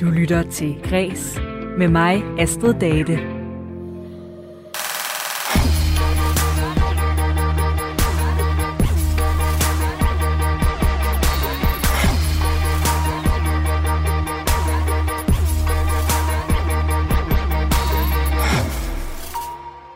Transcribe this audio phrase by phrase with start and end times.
[0.00, 1.40] Du lytter til Græs
[1.78, 3.12] med mig, Astrid Date.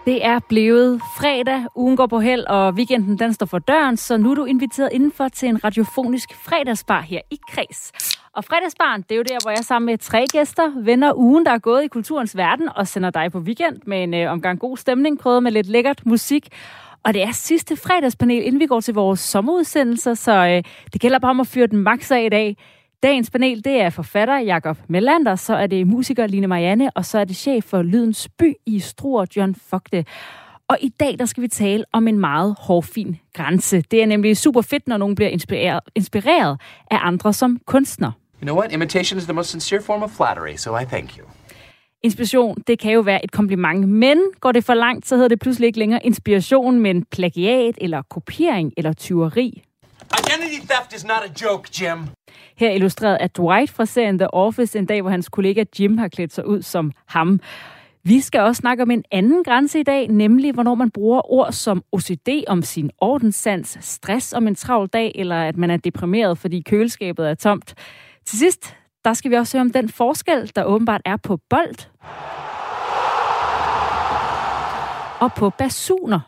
[0.07, 4.17] Det er blevet fredag, ugen går på held, og weekenden den står for døren, så
[4.17, 8.10] nu er du inviteret indenfor til en radiofonisk fredagsbar her i Kreds.
[8.35, 11.53] Og fredagsbarn, det er jo der, hvor jeg sammen med tre gæster vender ugen, der
[11.53, 14.77] er gået i kulturens verden, og sender dig på weekend med en øh, omgang god
[14.77, 16.49] stemning, prøvet med lidt lækkert musik.
[17.05, 20.63] Og det er sidste fredagspanel, inden vi går til vores sommerudsendelser, så øh,
[20.93, 22.57] det gælder bare om at fyre den max af i dag.
[23.03, 27.19] Dagens panel, det er forfatter Jakob Melander, så er det musiker Line Marianne, og så
[27.19, 30.05] er det chef for Lydens By i Struer, John Fogte.
[30.69, 33.81] Og i dag, der skal vi tale om en meget hårfin grænse.
[33.81, 38.20] Det er nemlig super fedt, når nogen bliver inspireret, inspireret af andre som kunstner.
[38.41, 38.73] You know what?
[38.73, 41.25] Imitation is the most sincere form of flattery, so I thank you.
[42.03, 45.41] Inspiration, det kan jo være et kompliment, men går det for langt, så hedder det
[45.41, 49.63] pludselig ikke længere inspiration, men plagiat, eller kopiering, eller tyveri.
[50.19, 51.99] Identity theft is not a joke, Jim.
[52.57, 56.09] Her illustreret af Dwight fra serien The Office, en dag, hvor hans kollega Jim har
[56.09, 57.41] klædt sig ud som ham.
[58.05, 61.53] Vi skal også snakke om en anden grænse i dag, nemlig hvornår man bruger ord
[61.53, 66.39] som OCD om sin ordenssans, stress om en travl dag, eller at man er deprimeret,
[66.39, 67.75] fordi køleskabet er tomt.
[68.31, 71.75] Til sidst, der skal vi også høre om den forskel, der åbenbart er på bold
[75.21, 76.21] og på basuner.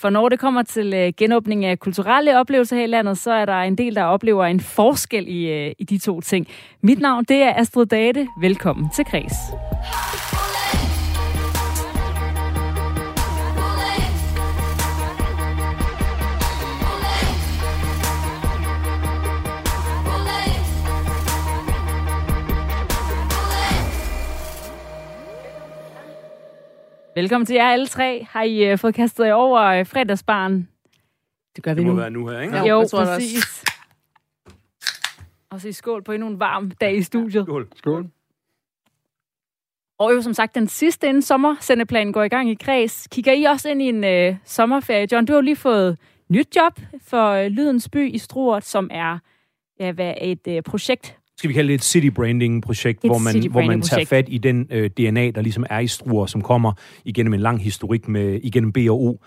[0.00, 3.44] For når det kommer til øh, genåbning af kulturelle oplevelser her i landet, så er
[3.44, 6.46] der en del, der oplever en forskel i, øh, i de to ting.
[6.82, 8.28] Mit navn, det er Astrid Date.
[8.40, 9.36] Velkommen til Kreds.
[27.16, 28.26] Velkommen til jer alle tre.
[28.30, 30.68] Har I uh, fået kastet jer over uh, fredagsbaren?
[31.56, 31.98] Det gør vi Det må nu.
[31.98, 32.56] være nu her, ikke?
[32.56, 32.64] Ja.
[32.64, 33.64] jo, jeg tror præcis.
[35.50, 37.44] Og så skål på endnu en varm dag i studiet.
[37.44, 37.68] Skål.
[37.76, 38.06] Skål.
[39.98, 43.08] Og jo som sagt, den sidste inden sommersendeplanen går i gang i kreds.
[43.10, 45.08] Kigger I også ind i en øh, sommerferie?
[45.12, 45.98] John, du har jo lige fået
[46.28, 49.18] nyt job for øh, Lydens By i Struert, som er
[49.80, 51.18] ja, hvad, et øh, projekt.
[51.38, 54.24] Skal vi kalde det et city branding projekt, Et hvor man, hvor man tager fat
[54.28, 56.72] i den øh, DNA, der ligesom er i Struer, som kommer
[57.04, 59.20] igennem en lang historik med igennem B og O.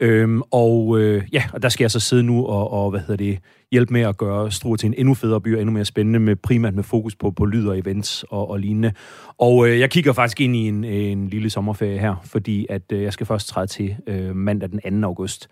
[0.00, 3.16] Øhm, og øh, ja, og der skal jeg så sidde nu og, og hvad hedder
[3.16, 3.38] det,
[3.70, 6.36] hjælpe med at gøre Struer til en endnu federe by og endnu mere spændende, med
[6.36, 8.92] primært med fokus på, på lyd og events og, og lignende.
[9.38, 13.02] Og øh, jeg kigger faktisk ind i en, en lille sommerferie her, fordi at øh,
[13.02, 15.06] jeg skal først træde til øh, mandag den 2.
[15.06, 15.48] august.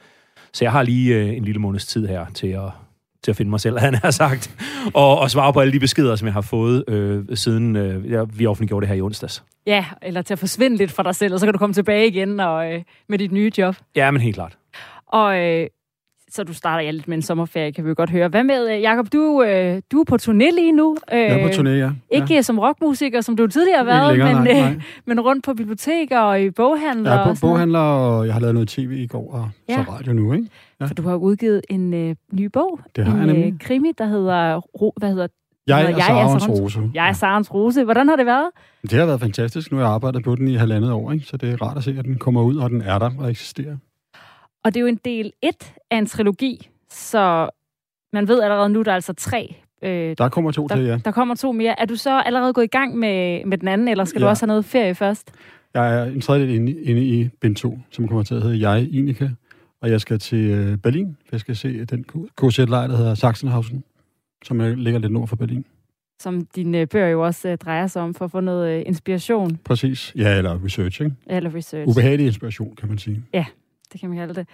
[0.52, 2.70] Så jeg har lige øh, en lille måneds tid her til at,
[3.24, 4.50] til at finde mig selv, han har sagt,
[4.94, 8.38] og, og svare på alle de beskeder, som jeg har fået, øh, siden øh, jeg,
[8.38, 9.44] vi offentliggjorde det her i onsdags.
[9.66, 12.06] Ja, eller til at forsvinde lidt fra dig selv, og så kan du komme tilbage
[12.06, 13.76] igen og, øh, med dit nye job.
[13.96, 14.56] Ja, men helt klart.
[15.06, 15.66] Og øh,
[16.34, 18.28] så du starter ja lidt med en sommerferie, kan vi jo godt høre.
[18.28, 20.96] Hvad med, øh, Jacob, du, øh, du er på turné lige nu.
[21.12, 21.90] Øh, Jeg er på turné, ja.
[22.10, 22.42] Ikke ja.
[22.42, 24.82] som rockmusiker, som du tidligere har været, længere, men, nej, øh, nej.
[25.06, 27.10] men rundt på biblioteker og i boghandler.
[27.10, 29.84] Jeg er og på boghandler, og jeg har lavet noget tv i går, og Ja.
[29.84, 30.48] så radio nu, ikke?
[30.80, 30.86] Ja.
[30.86, 32.80] For du har udgivet en øh, ny bog.
[32.96, 33.52] Det har en jeg nemlig.
[33.52, 34.56] øh, krimi, der hedder...
[34.60, 35.26] Ro, hvad hedder
[35.66, 36.80] Jeg er jeg er Sarens- Rose.
[36.94, 37.84] Jeg er Sarens Rose.
[37.84, 38.50] Hvordan har det været?
[38.82, 39.70] Det har været fantastisk.
[39.72, 41.24] Nu har jeg arbejdet på den i halvandet år, ikke?
[41.26, 43.30] så det er rart at se, at den kommer ud, og den er der og
[43.30, 43.76] eksisterer.
[44.64, 47.48] Og det er jo en del et af en trilogi, så
[48.12, 49.54] man ved allerede nu, der er altså tre.
[49.82, 50.90] Øh, Der kommer to til, ja.
[50.90, 51.80] der, der kommer to mere.
[51.80, 54.20] Er du så allerede gået i gang med, med den anden, eller skal ja.
[54.20, 54.30] du Ja.
[54.30, 55.32] også have noget ferie først?
[55.74, 58.88] Jeg er en tredjedel inde, inde i bind 2, som kommer til at hedde Jeg,
[58.94, 59.28] Inika,
[59.82, 61.16] og jeg skal til øh, Berlin.
[61.32, 62.04] Jeg skal se den
[62.42, 63.84] KZ-lejr, der hedder Sachsenhausen,
[64.44, 65.64] som er- ligger lidt nord for Berlin.
[66.20, 68.82] Som dine øh, bøger jo også øh, drejer sig om, for at få noget øh,
[68.86, 70.12] inspiration Præcis.
[70.16, 71.14] Ja, eller research, ikke?
[71.26, 71.88] eller research.
[71.90, 73.22] Ubehagelig inspiration, kan man sige.
[73.94, 74.48] Det kan man kalde det.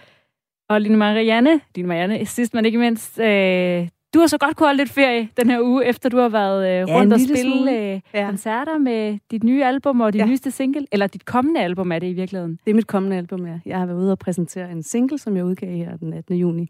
[0.68, 4.66] Og Line Marianne, Line Marianne, sidst men ikke mindst, øh, du har så godt kunne
[4.66, 7.92] holde lidt ferie den her uge, efter du har været øh, Ja, rundt og spille
[7.94, 8.26] øh, Ja.
[8.26, 10.24] koncerter med dit nye album og dit ja.
[10.24, 10.30] Ja.
[10.30, 12.58] nyeste single, eller dit kommende album er det i virkeligheden.
[12.64, 13.58] Det er mit kommende album, ja.
[13.66, 16.36] Jeg har været ude og præsentere en single, som jeg udgav her den 18.
[16.36, 16.68] juni,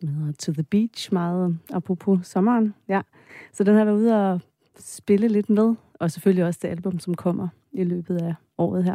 [0.00, 2.74] som hedder To the Beach, meget apropos sommeren.
[2.88, 3.00] Ja.
[3.52, 4.40] Så den har jeg været ude og
[4.78, 8.94] spille lidt med, og selvfølgelig også det album, som kommer i løbet af året her.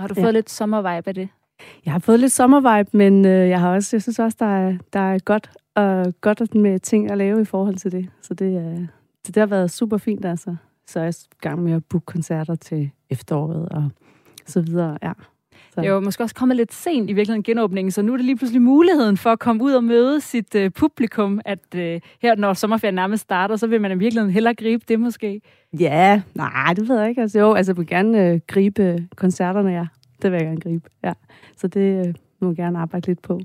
[0.00, 0.24] Har du Ja.
[0.24, 1.28] fået lidt sommervibe af det?
[1.84, 4.76] Jeg har fået lidt sommervibe, men øh, jeg har også, jeg synes også, der er,
[4.92, 8.08] der er godt, og godt med ting at lave i forhold til det.
[8.22, 8.80] Så det, øh,
[9.26, 10.56] det, det har været super fint, altså.
[10.86, 13.90] Så er jeg i gang med at booke koncerter til efteråret og
[14.46, 15.12] så videre, ja.
[15.76, 15.80] Så.
[15.80, 18.24] Det er jo måske også kommet lidt sent i virkeligheden genåbningen, så nu er det
[18.26, 21.80] lige pludselig muligheden for at komme ud og møde sit uh, publikum, at uh,
[22.22, 25.40] her når sommerferien nærmest starter, så vil man i virkeligheden hellere gribe det måske.
[25.80, 27.22] Ja, nej, det ved jeg ikke.
[27.22, 29.86] Altså, jo, altså, jeg vil gerne øh, gribe koncerterne, ja.
[30.22, 31.12] Det vil jeg gerne gribe, ja.
[31.56, 33.40] Så det øh, må jeg gerne arbejde lidt på.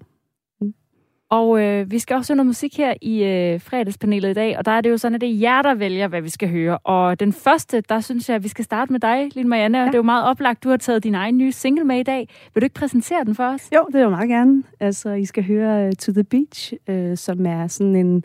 [1.31, 4.65] Og øh, vi skal også høre noget musik her i øh, fredagspanelet i dag, og
[4.65, 6.77] der er det jo sådan, at det er jer, der vælger, hvad vi skal høre.
[6.77, 9.77] Og den første, der synes jeg, at vi skal starte med dig, Line Marianne.
[9.77, 9.85] Ja.
[9.85, 12.29] Det er jo meget oplagt, du har taget din egen nye single med i dag.
[12.53, 13.69] Vil du ikke præsentere den for os?
[13.75, 14.63] Jo, det vil jeg meget gerne.
[14.79, 18.23] Altså, I skal høre uh, To The Beach, uh, som er sådan en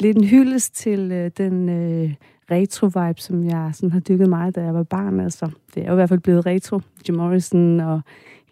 [0.00, 2.10] lidt en hyldest til uh, den uh,
[2.50, 5.20] retro-vibe, som jeg sådan har dykket meget, da jeg var barn.
[5.20, 6.80] Altså, det er jo i hvert fald blevet retro.
[7.08, 8.00] Jim Morrison og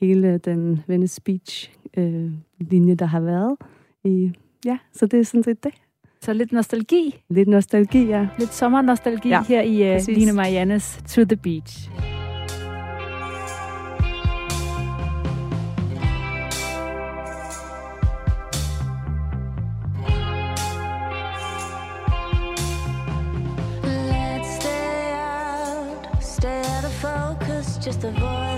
[0.00, 3.56] hele den Venice Beach-linje, uh, der har været
[4.04, 4.32] i,
[4.64, 5.72] ja, så det er sådan set det.
[6.20, 7.22] Så lidt nostalgi.
[7.30, 8.28] Lidt nostalgi, ja.
[8.38, 11.90] Lidt sommernostalgi ja, her i uh, Line Mariannes To The Beach.
[27.88, 28.57] just a voice.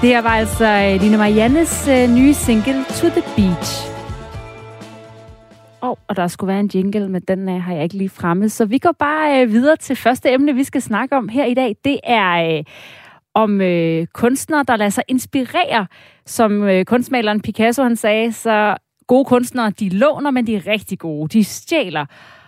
[0.00, 3.86] Det her var altså øh, Line Mariannes øh, nye single To The Beach.
[6.16, 8.48] der skulle være en jingle, men den øh, har jeg ikke lige fremme.
[8.48, 11.54] Så vi går bare øh, videre til første emne, vi skal snakke om her i
[11.54, 11.76] dag.
[11.84, 12.64] Det er øh,
[13.34, 15.86] om øh, kunstnere, der lader sig inspirere.
[16.26, 18.76] Som øh, kunstmaleren Picasso han sagde, så
[19.06, 21.28] gode kunstnere, de låner, men de er rigtig gode.
[21.28, 22.06] De stjæler.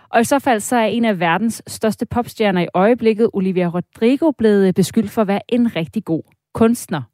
[0.09, 4.31] Og i så fald så er en af verdens største popstjerner i øjeblikket, Olivia Rodrigo,
[4.31, 7.12] blevet øh, beskyldt for at være en rigtig god kunstner.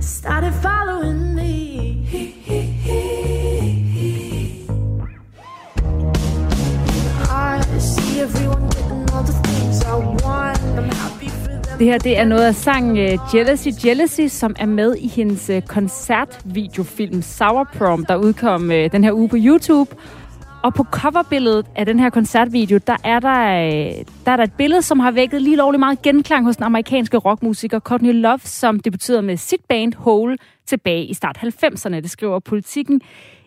[0.00, 2.06] Started following me.
[7.30, 10.58] I see everyone getting all the things I want.
[10.78, 11.78] I'm happy for them.
[11.78, 15.50] Det her det er noget af sangen øh, Jealousy Jealousy, som er med i hendes
[15.50, 19.90] øh, koncertvideofilm Sour Prom, der udkom øh, den her uge på YouTube.
[20.66, 23.34] Og på coverbilledet af den her koncertvideo, der er der,
[24.24, 27.16] der er der et billede, som har vækket lige lovligt meget genklang hos den amerikanske
[27.16, 31.94] rockmusiker Courtney Love, som debuterede med sit band Hole tilbage i start 90'erne.
[31.94, 33.00] Det skriver politikken.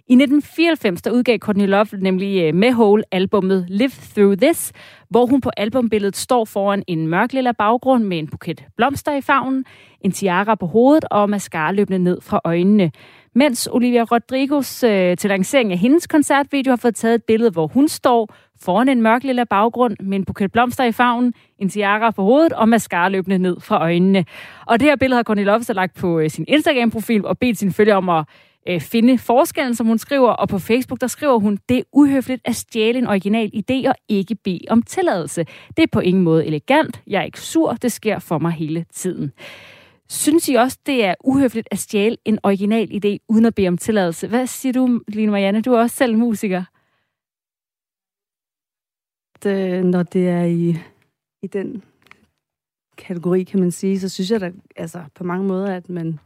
[0.08, 4.72] I 1994 der udgav Courtney Love nemlig øh, med Hole albummet Live Through This,
[5.10, 9.22] hvor hun på albumbilledet står foran en mørk lilla baggrund med en buket blomster i
[9.22, 9.66] favnen,
[10.02, 12.92] en tiara på hovedet og mascara løbende ned fra øjnene
[13.36, 17.67] mens Olivia Rodrigos øh, til lancering af hendes koncertvideo har fået taget et billede, hvor
[17.67, 22.12] hun står foran en mørk lille baggrund med en buket blomster i favnen, en tiara
[22.12, 24.25] på hovedet og mascara løbende ned fra øjnene.
[24.65, 27.74] Og det her billede har Connie Loves lagt på øh, sin Instagram-profil og bedt sine
[27.74, 28.25] følgere om at
[28.67, 30.29] øh, finde forskellen, som hun skriver.
[30.29, 33.95] Og på Facebook, der skriver hun, det er uhøfligt at stjæle en original idé og
[34.09, 35.45] ikke bede om tilladelse.
[35.77, 37.01] Det er på ingen måde elegant.
[37.07, 37.74] Jeg er ikke sur.
[37.74, 39.31] Det sker for mig hele tiden.
[40.12, 43.78] Synes I også, det er uhøfligt at stjæle en original idé uden at bede om
[43.78, 44.28] tilladelse?
[44.28, 45.62] Hvad siger du, Line Marianne?
[45.62, 46.63] Du er også selv musiker.
[49.44, 50.75] Det, når det er i,
[51.42, 51.84] i den
[52.98, 56.20] kategori, kan man sige, så synes jeg da altså, på mange måder, at man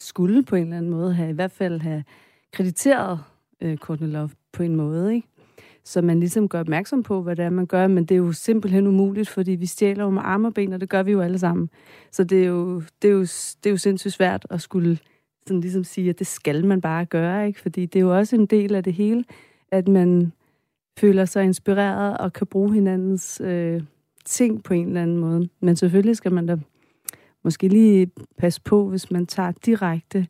[0.00, 2.04] skulle på en eller anden måde have, i hvert fald have
[2.52, 3.24] krediteret
[3.60, 5.28] øh, Courtney Love på en måde, ikke?
[5.86, 8.32] Så man ligesom gør opmærksom på, hvad det er, man gør, men det er jo
[8.32, 11.20] simpelthen umuligt, fordi vi stjæler jo med arme og ben, og det gør vi jo
[11.20, 11.70] alle sammen.
[12.10, 14.98] Så det er jo, det er jo, det er jo sindssygt svært at skulle
[15.46, 17.60] sådan ligesom sige, at det skal man bare gøre, ikke?
[17.60, 19.24] fordi det er jo også en del af det hele,
[19.70, 20.32] at man
[20.98, 23.82] føler sig inspireret og kan bruge hinandens øh,
[24.24, 25.48] ting på en eller anden måde.
[25.60, 26.56] Men selvfølgelig skal man da
[27.44, 30.26] måske lige passe på, hvis man tager direkte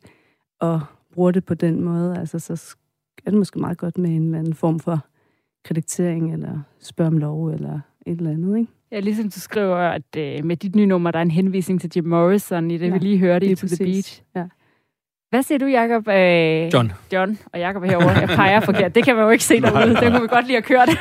[0.59, 0.81] og
[1.13, 2.17] bruger det på den måde.
[2.17, 2.75] Altså, så
[3.25, 5.05] er det måske meget godt med en eller anden form for
[5.67, 8.71] kreditering, eller spørge om lov, eller et eller andet, ikke?
[8.91, 11.91] Ja, ligesom du skriver, at øh, med dit nye nummer, der er en henvisning til
[11.95, 14.21] Jim Morrison i det, ja, vi lige hørte i To The Beach.
[14.35, 14.43] Ja.
[15.29, 16.07] Hvad siger du, Jacob?
[16.07, 16.91] Øh, John.
[17.13, 18.09] John, og Jacob er herovre.
[18.09, 18.95] Jeg peger forkert.
[18.95, 19.95] Det kan man jo ikke se derude.
[19.95, 20.89] Det kunne vi godt lige have kørt.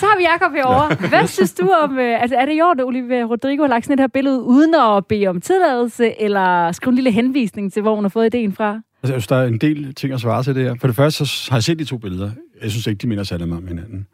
[0.00, 1.08] Så har vi Jacob herovre.
[1.08, 3.84] Hvad synes du om, øh, altså er det i orden, at Olivia Rodrigo har lagt
[3.84, 7.82] sådan et her billede uden at bede om tilladelse, eller skrive en lille henvisning til,
[7.82, 8.80] hvor hun har fået ideen fra?
[9.02, 10.74] Altså, jeg synes, der er en del ting at svare til det her.
[10.80, 12.30] For det første, så har jeg set de to billeder.
[12.62, 14.06] Jeg synes ikke, de minder særlig meget om hinanden.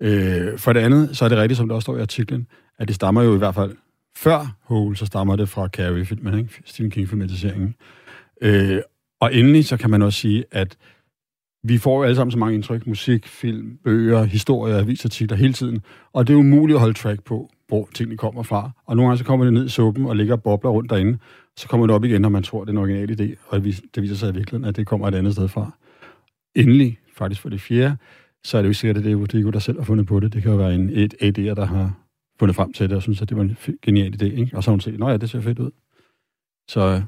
[0.00, 2.46] Øh, for det andet, så er det rigtigt, som der også står i artiklen,
[2.78, 3.76] at det stammer jo i hvert fald
[4.16, 6.60] før Hole, så stammer det fra Carrie-filmen, ikke?
[6.64, 7.74] Stephen King-filmatiseringen.
[8.42, 8.78] Øh,
[9.20, 10.76] og endelig, så kan man også sige, at
[11.62, 15.82] vi får jo alle sammen så mange indtryk, musik, film, bøger, historier, avisartikler hele tiden,
[16.12, 18.70] og det er umuligt at holde track på, hvor tingene kommer fra.
[18.86, 21.18] Og nogle gange så kommer det ned i suppen og ligger og bobler rundt derinde,
[21.56, 24.02] så kommer det op igen, når man tror, det er en original idé, og det
[24.02, 25.70] viser sig i virkeligheden, at det kommer et andet sted fra.
[26.54, 27.96] Endelig, faktisk for det fjerde,
[28.44, 30.20] så er det jo ikke sikkert, at det er Rodrigo, der selv har fundet på
[30.20, 30.32] det.
[30.32, 31.92] Det kan jo være en et AD'er, der har
[32.40, 34.24] fundet frem til det, og synes, at det var en genial idé.
[34.24, 34.56] Ikke?
[34.56, 35.70] Og så har hun set, at ja, det ser fedt ud.
[36.68, 37.02] Så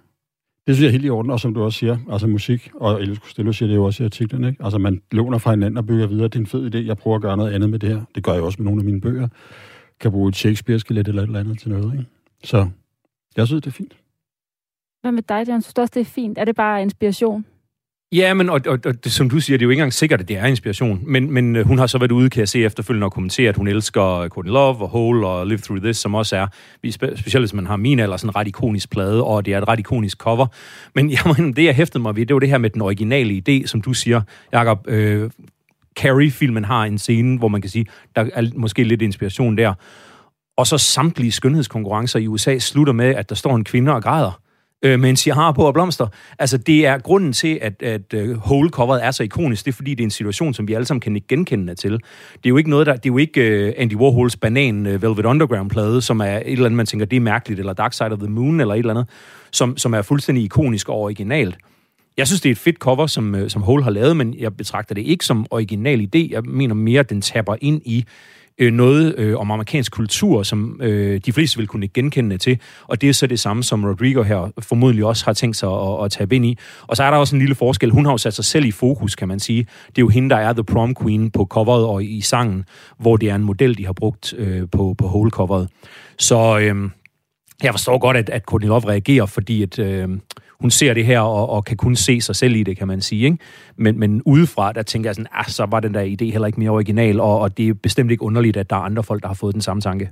[0.70, 3.02] det synes jeg er helt i orden, og som du også siger, altså musik, og
[3.02, 4.64] Elvis Costello siger det jo også i artiklen, ikke?
[4.64, 6.24] Altså man låner fra hinanden og bygger videre.
[6.24, 8.02] Det er en fed idé, jeg prøver at gøre noget andet med det her.
[8.14, 9.28] Det gør jeg også med nogle af mine bøger.
[10.00, 12.06] Kan bruge et Shakespeare-skelet eller et eller andet til noget, ikke?
[12.44, 12.68] Så
[13.36, 13.96] jeg synes, det er fint.
[15.00, 15.62] Hvad med dig, Jan?
[15.62, 16.38] Synes du også, det er fint?
[16.38, 17.44] Er det bare inspiration?
[18.12, 20.20] Ja, men og, og, og det, som du siger, det er jo ikke engang sikkert,
[20.20, 21.00] at det er inspiration.
[21.02, 23.56] Men, men øh, hun har så været ude, kan jeg se efterfølgende, og kommentere, at
[23.56, 26.46] hun elsker Courtney Love og Hole og Live Through This, som også er,
[26.90, 29.68] specielt hvis man har min eller sådan en ret ikonisk plade, og det er et
[29.68, 30.46] ret ikonisk cover.
[30.94, 33.66] Men jamen, det, jeg hæftede mig ved, det var det her med den originale idé,
[33.66, 34.88] som du siger, Jacob.
[34.88, 35.30] Øh,
[35.98, 37.86] Carrie-filmen har en scene, hvor man kan sige,
[38.16, 39.74] der er måske lidt inspiration der.
[40.56, 44.40] Og så samtlige skønhedskonkurrencer i USA slutter med, at der står en kvinde og græder
[44.82, 46.06] øh, med en har på og blomster.
[46.38, 49.64] Altså, det er grunden til, at, at uh, hole-coveret er så ikonisk.
[49.64, 51.92] Det er, fordi det er en situation, som vi alle sammen kan genkende til.
[51.92, 52.00] Det
[52.44, 52.92] er jo ikke noget, der...
[52.92, 56.66] Det er jo ikke uh, Andy Warhols banan uh, Velvet Underground-plade, som er et eller
[56.66, 58.94] andet, man tænker, det er mærkeligt, eller Dark Side of the Moon, eller et eller
[58.94, 59.08] andet,
[59.50, 61.58] som, som er fuldstændig ikonisk og originalt.
[62.16, 64.94] Jeg synes, det er et fedt cover, som, som Hole har lavet, men jeg betragter
[64.94, 66.28] det ikke som original idé.
[66.30, 68.04] Jeg mener mere, at den tapper ind i
[68.60, 73.00] øh, noget øh, om amerikansk kultur, som øh, de fleste vil kunne genkende til, og
[73.00, 76.10] det er så det samme, som Rodrigo her formodentlig også har tænkt sig at, at
[76.10, 76.58] tage ind i.
[76.86, 77.90] Og så er der også en lille forskel.
[77.90, 79.66] Hun har jo sat sig selv i fokus, kan man sige.
[79.86, 82.64] Det er jo hende, der er The Prom Queen på coveret og i sangen,
[82.98, 85.68] hvor det er en model, de har brugt øh, på, på whole-coveret.
[86.18, 86.90] Så øh,
[87.62, 90.08] jeg forstår godt, at, at Kornilov reagerer, fordi at, øh,
[90.60, 93.00] hun ser det her og, og kan kun se sig selv i det, kan man
[93.00, 93.24] sige.
[93.24, 93.38] Ikke?
[93.76, 96.60] Men, men udefra, der tænker jeg sådan, ah, så var den der idé heller ikke
[96.60, 99.28] mere original, og, og det er bestemt ikke underligt, at der er andre folk, der
[99.28, 100.10] har fået den samme tanke.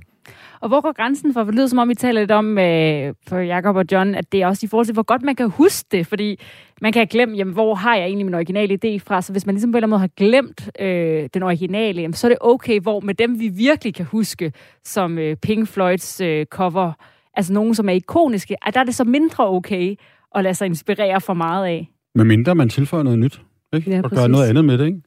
[0.61, 1.43] Og hvor går grænsen for?
[1.43, 4.31] For det lyder som om, vi taler lidt om øh, for Jacob og John, at
[4.31, 6.07] det er også i forhold til, hvor godt man kan huske det.
[6.07, 6.39] Fordi
[6.81, 9.21] man kan glemme, jamen, hvor har jeg egentlig min originale idé fra?
[9.21, 12.13] Så hvis man ligesom på en eller anden måde har glemt øh, den originale, jamen,
[12.13, 14.53] så er det okay, hvor med dem, vi virkelig kan huske,
[14.83, 16.91] som øh, Pink Floyds øh, cover,
[17.33, 19.95] altså nogen, som er ikoniske, at der er det så mindre okay
[20.35, 21.89] at lade sig inspirere for meget af.
[22.15, 23.41] Med mindre man tilføjer noget nyt,
[23.73, 23.91] ikke?
[23.91, 25.01] Ja, og gør noget andet med det, ikke?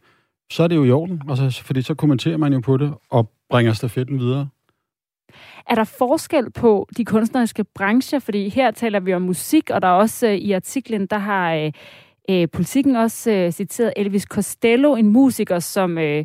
[0.52, 1.22] så er det jo i orden.
[1.28, 4.48] Altså, fordi så kommenterer man jo på det og bringer stafetten videre.
[5.70, 8.18] Er der forskel på de kunstneriske brancher?
[8.18, 11.54] Fordi her taler vi om musik, og der er også øh, i artiklen, der har
[11.54, 11.72] øh,
[12.30, 16.24] øh, politikken også øh, citeret Elvis Costello, en musiker, som øh,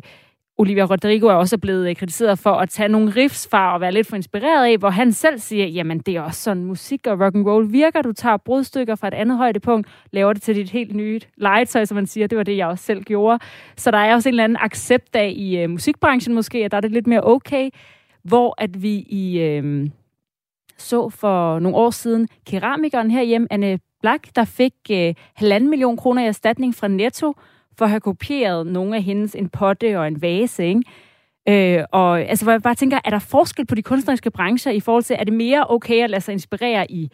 [0.60, 3.92] Olivia Rodrigo er også blevet øh, kritiseret for at tage nogle riffs fra og være
[3.92, 7.20] lidt for inspireret af, hvor han selv siger, jamen det er også sådan musik og
[7.20, 8.02] rock and roll virker.
[8.02, 11.94] Du tager brudstykker fra et andet højdepunkt, laver det til dit helt nye legetøj, som
[11.94, 12.26] man siger.
[12.26, 13.38] Det var det, jeg også selv gjorde.
[13.76, 16.76] Så der er også en eller anden accept af i øh, musikbranchen måske, at der
[16.76, 17.70] er det lidt mere okay,
[18.22, 19.90] hvor at vi i øh,
[20.78, 26.22] så for nogle år siden keramikeren herhjemme, Anne Black, der fik øh, halvanden million kroner
[26.24, 27.34] i erstatning fra Netto,
[27.78, 30.82] for at have kopieret nogle af hendes en potte og en vase, ikke?
[31.48, 34.80] Øh, og altså, hvor jeg bare tænker, er der forskel på de kunstneriske brancher i
[34.80, 37.10] forhold til, er det mere okay at lade sig inspirere i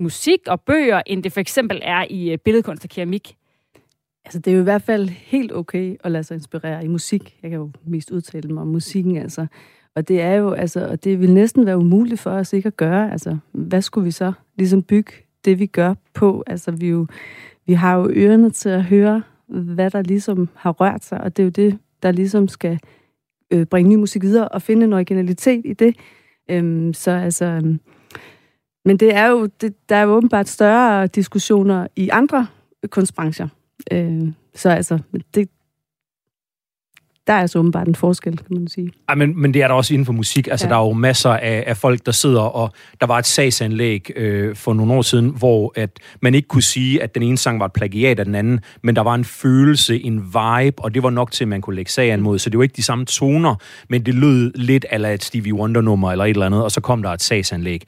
[0.00, 3.36] musik og bøger, end det for eksempel er i øh, billedkunst og keramik?
[4.24, 7.38] Altså, det er jo i hvert fald helt okay at lade sig inspirere i musik.
[7.42, 9.46] Jeg kan jo mest udtale mig om musikken, altså.
[9.94, 12.76] Og det er jo, altså, og det vil næsten være umuligt for os ikke at
[12.76, 13.12] gøre.
[13.12, 15.12] Altså, hvad skulle vi så ligesom bygge
[15.44, 16.44] det, vi gør på?
[16.46, 17.06] Altså, vi, jo,
[17.66, 21.42] vi har jo ørerne til at høre, hvad der ligesom har rørt sig, og det
[21.42, 22.78] er jo det, der ligesom skal
[23.50, 25.96] øh, bringe ny musik videre og finde en originalitet i det.
[26.50, 27.80] Øhm, så altså, øhm,
[28.84, 32.46] men det er jo, det, der er jo åbenbart større diskussioner i andre
[32.90, 33.48] kunstbrancher.
[33.92, 34.98] Øh, så altså,
[35.34, 35.48] det,
[37.28, 38.90] der er altså åbenbart en forskel, kan man sige.
[39.08, 40.48] Ej, men, men det er der også inden for musik.
[40.50, 40.70] Altså, Ja.
[40.70, 44.56] der er jo masser af, af folk, der sidder, og der var et sagsanlæg øh,
[44.56, 45.90] for nogle år siden, hvor at
[46.22, 48.96] man ikke kunne sige, at den ene sang var et plagiat af den anden, men
[48.96, 51.90] der var en følelse, en vibe, og det var nok til, at man kunne lægge
[51.90, 52.38] sagen mod.
[52.38, 53.54] Så det var ikke de samme toner,
[53.88, 57.02] men det lød lidt ala et Stevie Wonder-nummer eller et eller andet, og så kom
[57.02, 57.82] der et sagsanlæg.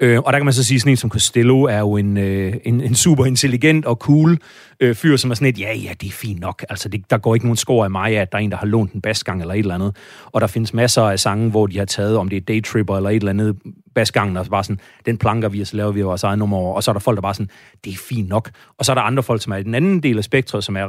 [0.00, 2.54] Øh, og der kan man så sige, sådan en som Costello er jo en, øh,
[2.64, 4.38] en, en super intelligent og cool
[4.80, 6.64] øh, fyr, som er sådan et, ja, ja, det er fint nok.
[6.68, 8.66] Altså, det, der går ikke nogen skår af mig, at der er en, der har
[8.66, 9.96] lånt en basgang eller et eller andet.
[10.26, 13.10] Og der findes masser af sange, hvor de har taget, om det er Daytripper eller
[13.10, 13.56] et eller andet,
[13.94, 16.56] basgangen, og så bare sådan, den planker vi, og så laver vi vores eget nummer
[16.56, 16.74] over.
[16.74, 17.50] Og så er der folk, der bare sådan,
[17.84, 18.50] det er fint nok.
[18.78, 20.76] Og så er der andre folk, som er i den anden del af spektret, som
[20.76, 20.88] er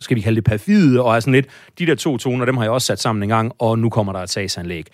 [0.00, 1.46] skal vi kalde det perfide, og er sådan lidt,
[1.78, 4.12] de der to toner, dem har jeg også sat sammen en gang, og nu kommer
[4.12, 4.86] der et sagsanlæg.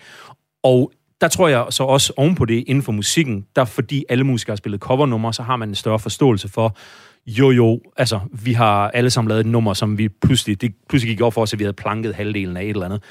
[0.63, 4.23] Og der tror jeg så også oven på det inden for musikken, der fordi alle
[4.23, 6.77] musikere har spillet covernummer, så har man en større forståelse for,
[7.27, 11.15] jo jo, altså vi har alle sammen lavet et nummer, som vi pludselig, det pludselig
[11.15, 13.03] gik op for os, at vi havde planket halvdelen af et eller andet.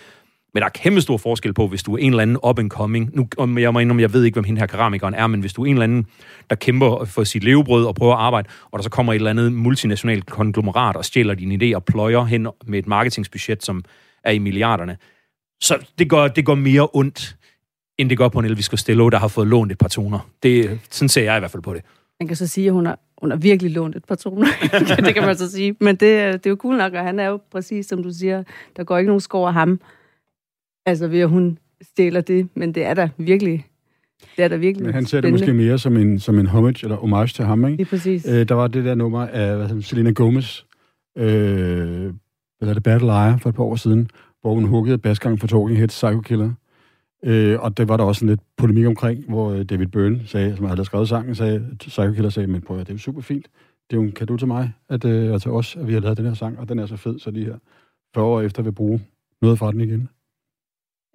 [0.54, 2.70] Men der er kæmpe stor forskel på, hvis du er en eller anden up and
[2.70, 3.10] coming.
[3.16, 5.52] Nu, om jeg må indrømme, jeg ved ikke, hvem hende her keramikeren er, men hvis
[5.52, 6.06] du er en eller anden,
[6.50, 9.30] der kæmper for sit levebrød og prøver at arbejde, og der så kommer et eller
[9.30, 13.84] andet multinationalt konglomerat og stjæler din idé og pløjer hen med et marketingsbudget, som
[14.24, 14.96] er i milliarderne,
[15.60, 17.36] så det går, det går mere ondt,
[17.98, 20.28] end det går på en Elvis Costello, der har fået lånt et par toner.
[20.42, 21.82] Det, sådan ser jeg i hvert fald på det.
[22.20, 24.46] Man kan så sige, at hun har, hun har virkelig lånt et par toner.
[25.06, 25.76] det kan man så sige.
[25.80, 28.10] Men det, er- det er jo cool nok, og han er jo præcis, som du
[28.10, 28.42] siger,
[28.76, 29.80] der går ikke nogen skår af ham.
[30.86, 33.66] Altså ved at hun stjæler det, men det er da virkelig,
[34.36, 36.78] det er da virkelig Men han ser det måske mere som en, som en homage
[36.82, 37.76] eller homage til ham, ikke?
[37.76, 38.26] Lige præcis.
[38.28, 40.62] Øh, der var det der nummer af hvad hedder, det, Selena Gomez,
[41.18, 42.12] øh, hvad
[42.60, 44.08] hedder det, Battle Liar for et par år siden,
[44.40, 46.50] hvor hun huggede basgangen for Talking Heads Psycho Killer.
[47.24, 50.56] Øh, og det var der også en lidt polemik omkring, hvor øh, David Byrne sagde,
[50.56, 53.20] som havde skrevet sangen, sagde, Psycho Killer sagde, men prøv at, det er jo super
[53.20, 53.46] fint.
[53.90, 56.00] Det er jo en kado til mig, at, øh, og til os, at vi har
[56.00, 57.58] lavet den her sang, og den er så fed, så lige her
[58.14, 59.00] 40 år efter vil bruge
[59.42, 60.08] noget fra den igen.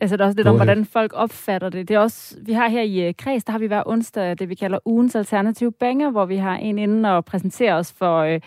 [0.02, 1.88] Altså, det er også lidt om, hvordan folk opfatter det.
[1.88, 4.50] Det er også, vi har her i uh, Kreds, der har vi hver onsdag det,
[4.50, 8.40] vi kalder ugens alternative banger, hvor vi har en inde og præsenterer os for, uh,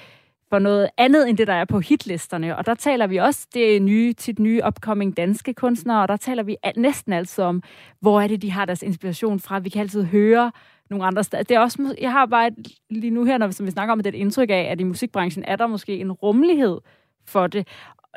[0.55, 2.57] for noget andet, end det, der er på hitlisterne.
[2.57, 6.43] Og der taler vi også, det nye, tit nye upcoming danske kunstnere, og der taler
[6.43, 7.63] vi næsten altid om,
[8.01, 9.59] hvor er det, de har deres inspiration fra.
[9.59, 10.53] Vi kan altid høre
[10.91, 11.43] nogle andre steder.
[11.43, 12.55] Det er også, jeg har bare et,
[12.91, 14.85] lige nu her, når vi, som vi snakker om, det et indtryk af, at i
[14.85, 16.79] musikbranchen er der måske en rummelighed
[17.27, 17.69] for det.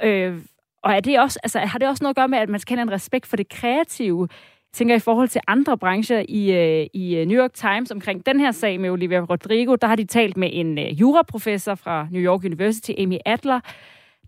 [0.03, 0.37] Øh,
[0.83, 2.77] og er det også, altså, har det også noget at gøre med, at man skal
[2.77, 4.27] have en respekt for det kreative?
[4.77, 8.39] Tænker i forhold til andre brancher i, øh, i øh, New York Times omkring den
[8.39, 12.21] her sag med Olivia Rodrigo, der har de talt med en øh, juraprofessor fra New
[12.21, 13.59] York University, Amy Adler,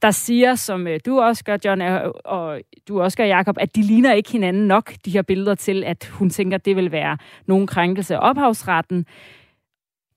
[0.02, 3.58] der siger, som øh, du også gør, John, og, øh, og du også gør, Jacob,
[3.60, 6.76] at de ligner ikke hinanden nok, de her billeder, til at hun tænker, at det
[6.76, 9.06] vil være nogen krænkelse af ophavsretten.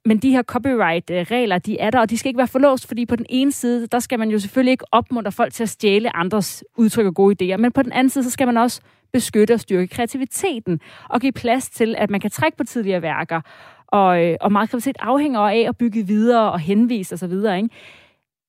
[0.05, 3.17] Men de her copyright-regler, de er der, og de skal ikke være forlåst, fordi på
[3.17, 6.65] den ene side, der skal man jo selvfølgelig ikke opmuntre folk til at stjæle andres
[6.77, 8.81] udtryk og gode idéer, men på den anden side, så skal man også
[9.13, 13.41] beskytte og styrke kreativiteten, og give plads til, at man kan trække på tidligere værker,
[13.87, 17.69] og, øh, og meget kreativitet afhænger af at bygge videre og henvise osv., ikke?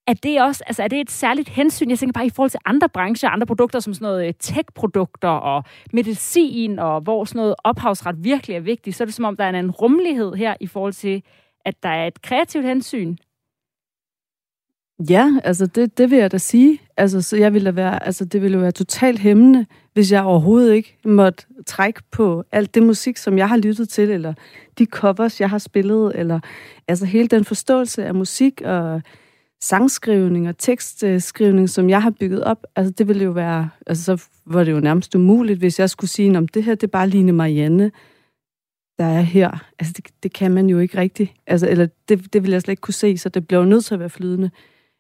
[0.08, 2.60] Er det også, altså er det et særligt hensyn, jeg tænker bare i forhold til
[2.66, 7.56] andre brancher, andre produkter som sådan noget øh, tech-produkter og medicin, og hvor sådan noget
[7.64, 10.68] ophavsret virkelig er vigtigt, så er det som om, der er en rummelighed her i
[10.68, 11.24] forhold til,
[11.66, 13.16] at der er et kreativt hensyn.
[15.10, 16.80] Ja, altså det, det vil jeg da sige.
[16.98, 20.74] Altså, så jeg ville være, altså, det ville jo være totalt hæmmende, hvis jeg overhovedet
[20.74, 24.34] ikke måtte trække på alt det musik, som jeg har lyttet til, eller
[24.78, 26.40] de covers, jeg har spillet, eller
[26.88, 29.02] altså hele den forståelse af musik og
[29.62, 34.28] sangskrivning og tekstskrivning, som jeg har bygget op, altså det ville jo være, altså så
[34.46, 37.10] var det jo nærmest umuligt, hvis jeg skulle sige, om det her, det er bare
[37.10, 37.92] Line Marianne,
[38.98, 39.66] der er her.
[39.80, 41.32] Altså det, det kan man jo ikke rigtigt.
[41.48, 43.86] Altså, eller det, det ville jeg slet ikke kunne se, så det bliver jo nødt
[43.86, 44.52] til at være flydende.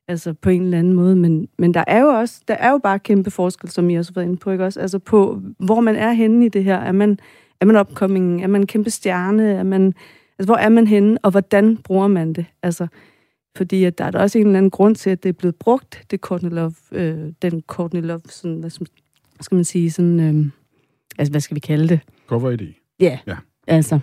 [0.07, 1.15] Altså på en eller anden måde.
[1.15, 4.11] Men, men der er jo også, der er jo bare kæmpe forskel, som I også
[4.11, 4.79] har været inde på, ikke også?
[4.79, 6.77] Altså på, hvor man er henne i det her.
[6.77, 7.19] Er man,
[7.61, 8.43] er man opkomming?
[8.43, 9.51] Er man kæmpe stjerne?
[9.51, 9.93] Er man,
[10.39, 11.17] altså hvor er man henne?
[11.23, 12.45] Og hvordan bruger man det?
[12.63, 12.87] Altså,
[13.57, 15.55] fordi at der er der også en eller anden grund til, at det er blevet
[15.55, 18.69] brugt, det Courtney Love, øh, den Courtney Love, sådan, hvad
[19.41, 20.45] skal man sige, sådan, øh,
[21.17, 21.99] altså hvad skal vi kalde det?
[22.31, 22.95] Cover-idé.
[22.99, 23.35] Ja, Ja.
[23.67, 23.99] altså.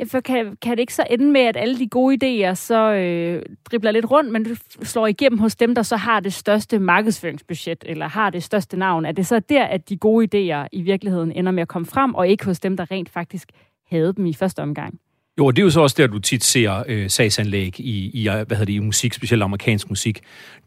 [0.00, 2.92] Øh, for kan, kan det ikke så ende med, at alle de gode idéer så
[2.92, 6.78] øh, dribler lidt rundt, men du slår igennem hos dem, der så har det største
[6.78, 9.04] markedsføringsbudget, eller har det største navn?
[9.04, 12.14] Er det så der, at de gode idéer i virkeligheden ender med at komme frem,
[12.14, 13.48] og ikke hos dem, der rent faktisk
[13.90, 15.00] havde dem i første omgang?
[15.38, 18.46] Jo, det er jo så også der, du tit ser øh, sagsanlæg i, i, hvad
[18.50, 20.20] hedder det, i musik, specielt amerikansk musik.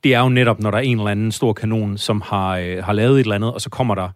[0.03, 2.83] Det er jo netop, når der er en eller anden stor kanon, som har, øh,
[2.83, 4.09] har lavet et eller andet, og så kommer der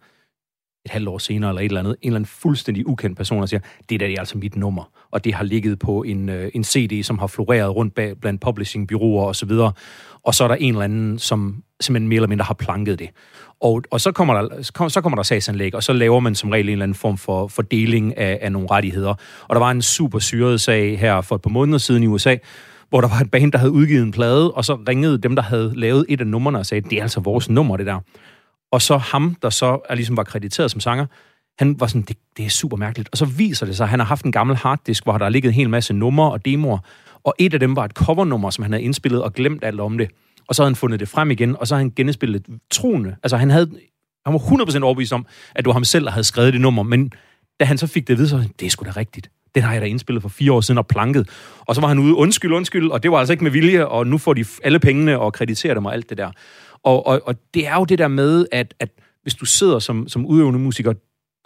[0.84, 3.48] et halvt år senere eller et eller andet, en eller anden fuldstændig ukendt person, og
[3.48, 4.90] siger, det der det er altså mit nummer.
[5.10, 8.40] Og det har ligget på en, øh, en CD, som har floreret rundt bag, blandt
[8.40, 9.72] publishingbyråer og så videre.
[10.22, 13.08] Og så er der en eller anden, som simpelthen mere eller mindre har planket det.
[13.60, 16.68] Og, og så, kommer der, så kommer der sagsanlæg, og så laver man som regel
[16.68, 19.14] en eller anden form for fordeling af, af nogle rettigheder.
[19.48, 22.36] Og der var en super syret sag her for et par måneder siden i USA,
[22.88, 25.42] hvor der var et band, der havde udgivet en plade, og så ringede dem, der
[25.42, 28.00] havde lavet et af numrene og sagde, det er altså vores nummer, det der.
[28.72, 31.06] Og så ham, der så er ligesom var krediteret som sanger,
[31.58, 33.08] han var sådan, det, det er super mærkeligt.
[33.12, 35.30] Og så viser det sig, at han har haft en gammel harddisk, hvor der har
[35.30, 36.78] ligget en hel masse numre og demoer,
[37.24, 39.98] og et af dem var et covernummer, som han havde indspillet og glemt alt om
[39.98, 40.10] det.
[40.48, 43.16] Og så havde han fundet det frem igen, og så havde han genindspillet troende.
[43.22, 43.70] Altså han havde
[44.26, 46.82] han var 100% overbevist om, at det var ham selv, der havde skrevet det nummer,
[46.82, 47.12] men
[47.60, 49.30] da han så fik det at vide, så det er sgu da rigtigt.
[49.54, 51.28] Den har jeg da indspillet for fire år siden og planket.
[51.60, 54.06] Og så var han ude, undskyld, undskyld, og det var altså ikke med vilje, og
[54.06, 56.30] nu får de alle pengene og krediterer dem og alt det der.
[56.84, 58.88] Og, og, og det er jo det der med, at, at
[59.22, 60.92] hvis du sidder som, som udøvende musiker,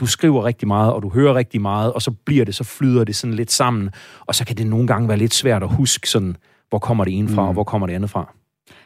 [0.01, 3.05] du skriver rigtig meget, og du hører rigtig meget, og så bliver det, så flyder
[3.05, 6.09] det sådan lidt sammen, og så kan det nogle gange være lidt svært at huske
[6.09, 6.37] sådan,
[6.68, 7.49] hvor kommer det ene fra, mm.
[7.49, 8.35] og hvor kommer det andet fra.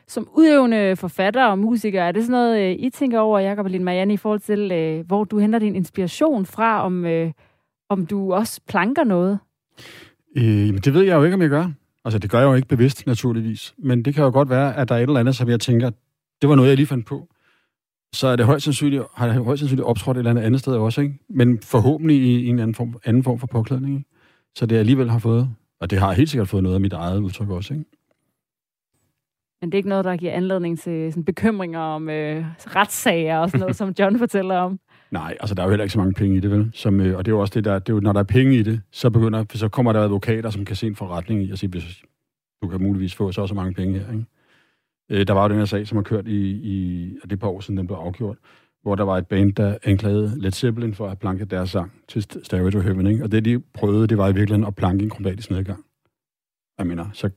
[0.08, 3.70] Som udøvende forfatter og musiker, er det sådan noget, øh, I tænker over, Jacob og
[3.70, 7.32] Lille Marianne, i forhold til, øh, hvor du henter din inspiration fra, om, øh,
[7.88, 9.38] om du også planker noget?
[10.36, 11.70] Øh, men det ved jeg jo ikke, om jeg gør.
[12.04, 13.74] Altså, det gør jeg jo ikke bevidst, naturligvis.
[13.78, 15.90] Men det kan jo godt være, at der er et eller andet, som jeg tænker,
[16.42, 17.28] det var noget, jeg lige fandt på.
[18.12, 20.72] Så er det højst sandsynligt, har det højst sandsynligt optrådt et eller andet andet sted
[20.72, 21.18] også, ikke?
[21.28, 24.08] Men forhåbentlig i en anden form, anden form for påklædning, ikke?
[24.54, 25.48] Så det alligevel har fået,
[25.80, 27.84] og det har helt sikkert fået noget af mit eget udtryk også, ikke?
[29.60, 33.50] Men det er ikke noget, der giver anledning til sådan bekymringer om øh, retssager og
[33.50, 34.80] sådan noget, som John fortæller om.
[35.10, 36.70] Nej, altså der er jo heller ikke så mange penge i det, vel?
[36.74, 38.24] Som, øh, og det er jo også det, der, det er jo, når der er
[38.24, 41.50] penge i det, så, begynder, så kommer der advokater, som kan se en forretning i
[41.50, 42.02] og sige, hvis
[42.62, 44.24] du kan muligvis få så og så mange penge her, ikke?
[45.10, 47.48] Øh, der var jo den her sag, som har kørt i, i og det par
[47.48, 48.36] år siden, den blev afgjort,
[48.82, 52.22] hvor der var et band, der anklagede Led Zeppelin for at planke deres sang til
[52.22, 53.24] Stairway to Heaven, ikke?
[53.24, 55.84] Og det, de prøvede, det var i virkeligheden at planke en kromatisk nedgang.
[56.78, 57.30] Jeg mener, så,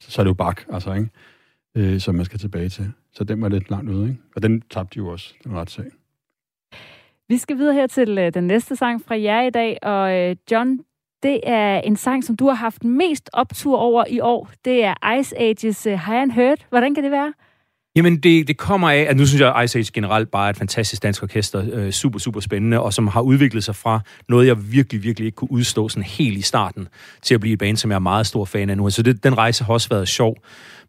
[0.00, 1.10] så er det jo bak, altså, ikke?
[1.76, 2.92] Øh, som man skal tilbage til.
[3.12, 4.22] Så den var lidt langt ude, ikke?
[4.36, 5.84] Og den tabte de jo også, den retssag.
[7.28, 10.36] Vi skal videre her til øh, den næste sang fra jer i dag, og øh,
[10.50, 10.80] John,
[11.22, 14.50] det er en sang, som du har haft mest optur over i år.
[14.64, 16.58] Det er Ice Ages uh, High and Heard.
[16.68, 17.32] Hvordan kan det være?
[17.96, 20.50] Jamen, det, det kommer af, at nu synes jeg, at Ice Age generelt bare er
[20.50, 24.46] et fantastisk dansk orkester, øh, super, super spændende, og som har udviklet sig fra noget,
[24.46, 26.88] jeg virkelig, virkelig ikke kunne udstå sådan helt i starten,
[27.22, 28.90] til at blive et band, som jeg er meget stor fan af nu.
[28.90, 30.36] Så det, den rejse har også været sjov.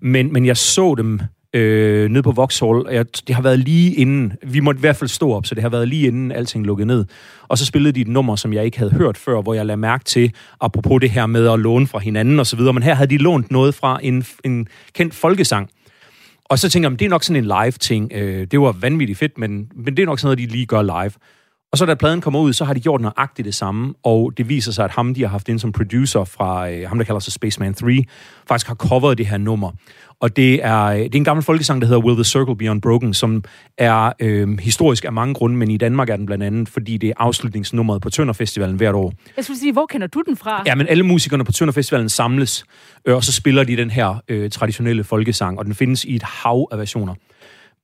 [0.02, 1.20] Men, men jeg så dem
[1.58, 2.86] øh, nede på Vauxhall.
[2.92, 5.64] Jeg, det har været lige inden, vi måtte i hvert fald stå op, så det
[5.64, 7.06] har været lige inden alting lukkede ned.
[7.48, 9.78] Og så spillede de et nummer, som jeg ikke havde hørt før, hvor jeg lagde
[9.78, 12.94] mærke til, apropos det her med at låne fra hinanden og så videre, men her
[12.94, 15.70] havde de lånt noget fra en, en kendt folkesang.
[16.46, 18.12] Og så tænker jeg, det er nok sådan en live-ting.
[18.14, 20.82] Øh, det var vanvittigt fedt, men, men det er nok sådan noget, de lige gør
[20.82, 21.12] live.
[21.72, 24.50] Og så da pladen kommer ud, så har de gjort nøjagtigt det samme, og det
[24.50, 27.20] viser sig, at ham, de har haft ind som producer fra øh, ham, der kalder
[27.20, 28.04] sig Spaceman 3,
[28.48, 29.72] faktisk har coveret det her nummer.
[30.20, 32.72] Og det er, øh, det er en gammel folkesang, der hedder Will the Circle Be
[32.72, 33.44] Unbroken, som
[33.78, 37.10] er øh, historisk af mange grunde, men i Danmark er den blandt andet, fordi det
[37.10, 39.14] er afslutningsnummeret på Tønder Festivalen hvert år.
[39.36, 40.64] Jeg skulle sige, hvor kender du den fra?
[40.66, 42.66] Ja, men alle musikerne på Tønder Festivalen samles,
[43.06, 46.24] øh, og så spiller de den her øh, traditionelle folkesang, og den findes i et
[46.24, 47.14] hav af versioner.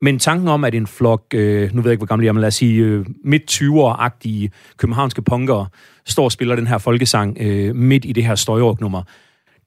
[0.01, 2.33] Men tanken om, at en flok, øh, nu ved jeg ikke, hvor gammel jeg er,
[2.33, 5.67] men lad os sige øh, midt-20'er-agtige københavnske punkere,
[6.05, 9.03] står og spiller den her folkesang øh, midt i det her støjorgnummer,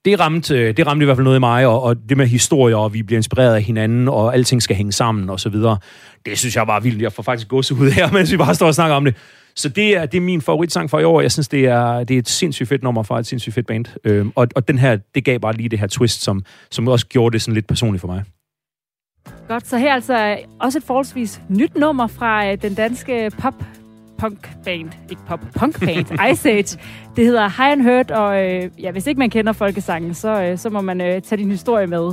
[0.07, 2.77] det ramte, det ramte i hvert fald noget i mig, og, og det med historier,
[2.77, 5.79] og vi bliver inspireret af hinanden, og alting skal hænge sammen, og så videre.
[6.27, 7.03] Det synes jeg var vildt.
[7.03, 9.15] Jeg får faktisk gåse ud her, mens vi bare står og snakker om det.
[9.57, 11.21] Så det er, det er min favoritsang for i år.
[11.21, 13.85] Jeg synes, det er, det er et sindssygt fedt nummer fra et sindssygt fedt band.
[14.05, 17.07] Øhm, og, og den her, det gav bare lige det her twist, som, som også
[17.07, 18.25] gjorde det sådan lidt personligt for mig.
[19.49, 23.55] Godt, så her altså også et forholdsvis nyt nummer fra øh, den danske pop
[24.19, 26.79] punk band, ikke pop, punk band, Ice Age.
[27.17, 30.59] Det hedder High and Hurt, og øh, ja, hvis ikke man kender folkesangen, så, øh,
[30.59, 32.13] så må man øh, tage din historie med.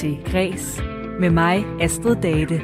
[0.00, 0.82] til Græs
[1.18, 2.60] med mig, Astrid Date.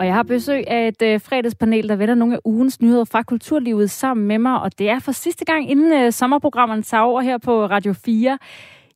[0.00, 3.22] Og jeg har besøg af et øh, fredagspanel, der vender nogle af ugens nyheder fra
[3.22, 4.60] kulturlivet sammen med mig.
[4.60, 8.38] Og det er for sidste gang, inden øh, sommerprogrammerne tager over her på Radio 4.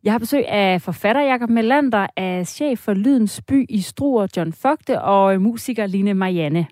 [0.04, 4.52] Jeg har besøg af forfatter Jakob Melander, af chef for Lydens By i Struer, John
[4.52, 6.66] Fogte, og øh, musiker Line Marianne.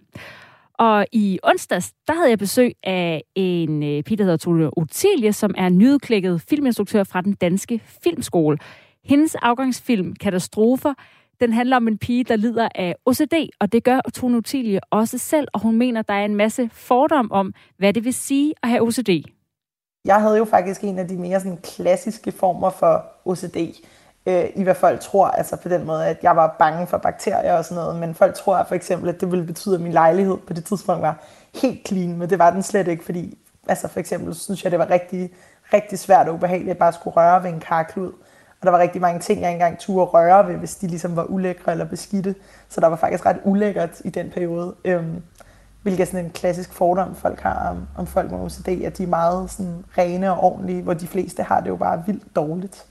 [0.79, 5.33] Og i onsdags, der havde jeg besøg af en øh, pige, der hedder Tone Otelie,
[5.33, 8.59] som er nyudklækket filminstruktør fra den danske filmskole.
[9.08, 10.94] Hendes afgangsfilm, Katastrofer,
[11.40, 15.18] den handler om en pige, der lider af OCD, og det gør Tone Utilie også
[15.18, 18.68] selv, og hun mener, der er en masse fordom om, hvad det vil sige at
[18.68, 19.10] have OCD.
[20.04, 23.56] Jeg havde jo faktisk en af de mere sådan klassiske former for OCD,
[24.26, 27.52] øh, i hvad folk tror, altså på den måde, at jeg var bange for bakterier
[27.52, 30.36] og sådan noget, men folk tror for eksempel, at det ville betyde, at min lejlighed
[30.36, 31.24] på det tidspunkt var
[31.62, 33.38] helt clean, men det var den slet ikke, fordi
[33.68, 35.30] altså for eksempel synes jeg, det var rigtig,
[35.72, 38.12] rigtig svært og ubehageligt at bare skulle røre ved en karklud.
[38.60, 41.24] Og der var rigtig mange ting, jeg engang turde røre ved, hvis de ligesom var
[41.24, 42.34] ulækre eller beskidte.
[42.68, 44.74] Så der var faktisk ret ulækkert i den periode.
[44.84, 45.22] Øhm,
[45.82, 49.02] hvilket er sådan en klassisk fordom, folk har om, om folk med OCD, at de
[49.02, 52.86] er meget sådan rene og ordentlige, hvor de fleste har det jo bare vildt dårligt.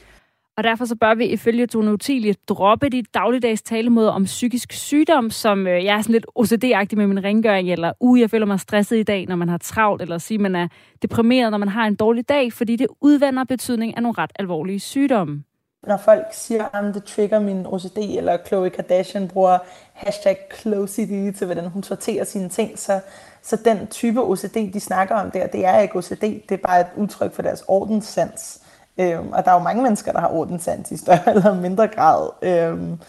[0.57, 5.29] Og derfor så bør vi ifølge Tone Utilie droppe de dagligdags talemåder om psykisk sygdom,
[5.29, 8.59] som øh, jeg er sådan lidt OCD-agtig med min rengøring, eller uh, jeg føler mig
[8.59, 10.67] stresset i dag, når man har travlt, eller sige, man er
[11.01, 14.79] deprimeret, når man har en dårlig dag, fordi det udvander betydning af nogle ret alvorlige
[14.79, 15.43] sygdomme
[15.87, 19.57] når folk siger, at det trigger min OCD, eller Khloe Kardashian bruger
[19.93, 22.99] hashtag CloCD til, hvordan hun sorterer sine ting, så,
[23.41, 26.81] så den type OCD, de snakker om der, det er ikke OCD, det er bare
[26.81, 28.61] et udtryk for deres ordenssans.
[28.97, 32.29] Øhm, og der er jo mange mennesker, der har ordenssans i større eller mindre grad.
[32.41, 32.99] Øhm,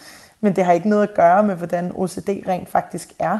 [0.41, 3.39] men det har ikke noget at gøre med, hvordan OCD rent faktisk er.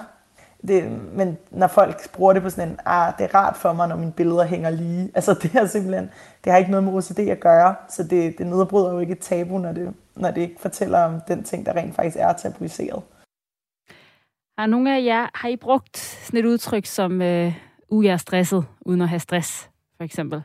[0.67, 3.87] Det, men når folk bruger det på sådan en, ah, det er rart for mig,
[3.87, 5.11] når mine billeder hænger lige.
[5.15, 6.09] Altså det er simpelthen,
[6.43, 9.19] det har ikke noget med OCD at gøre, så det, det nedbryder jo ikke et
[9.19, 13.03] tabu, når det, når det ikke fortæller om den ting, der rent faktisk er tabuiseret.
[14.57, 17.53] Har nogle af jer, har I brugt sådan et udtryk som, øh,
[17.89, 20.41] uh, jeg er stresset, uden at have stress, for eksempel?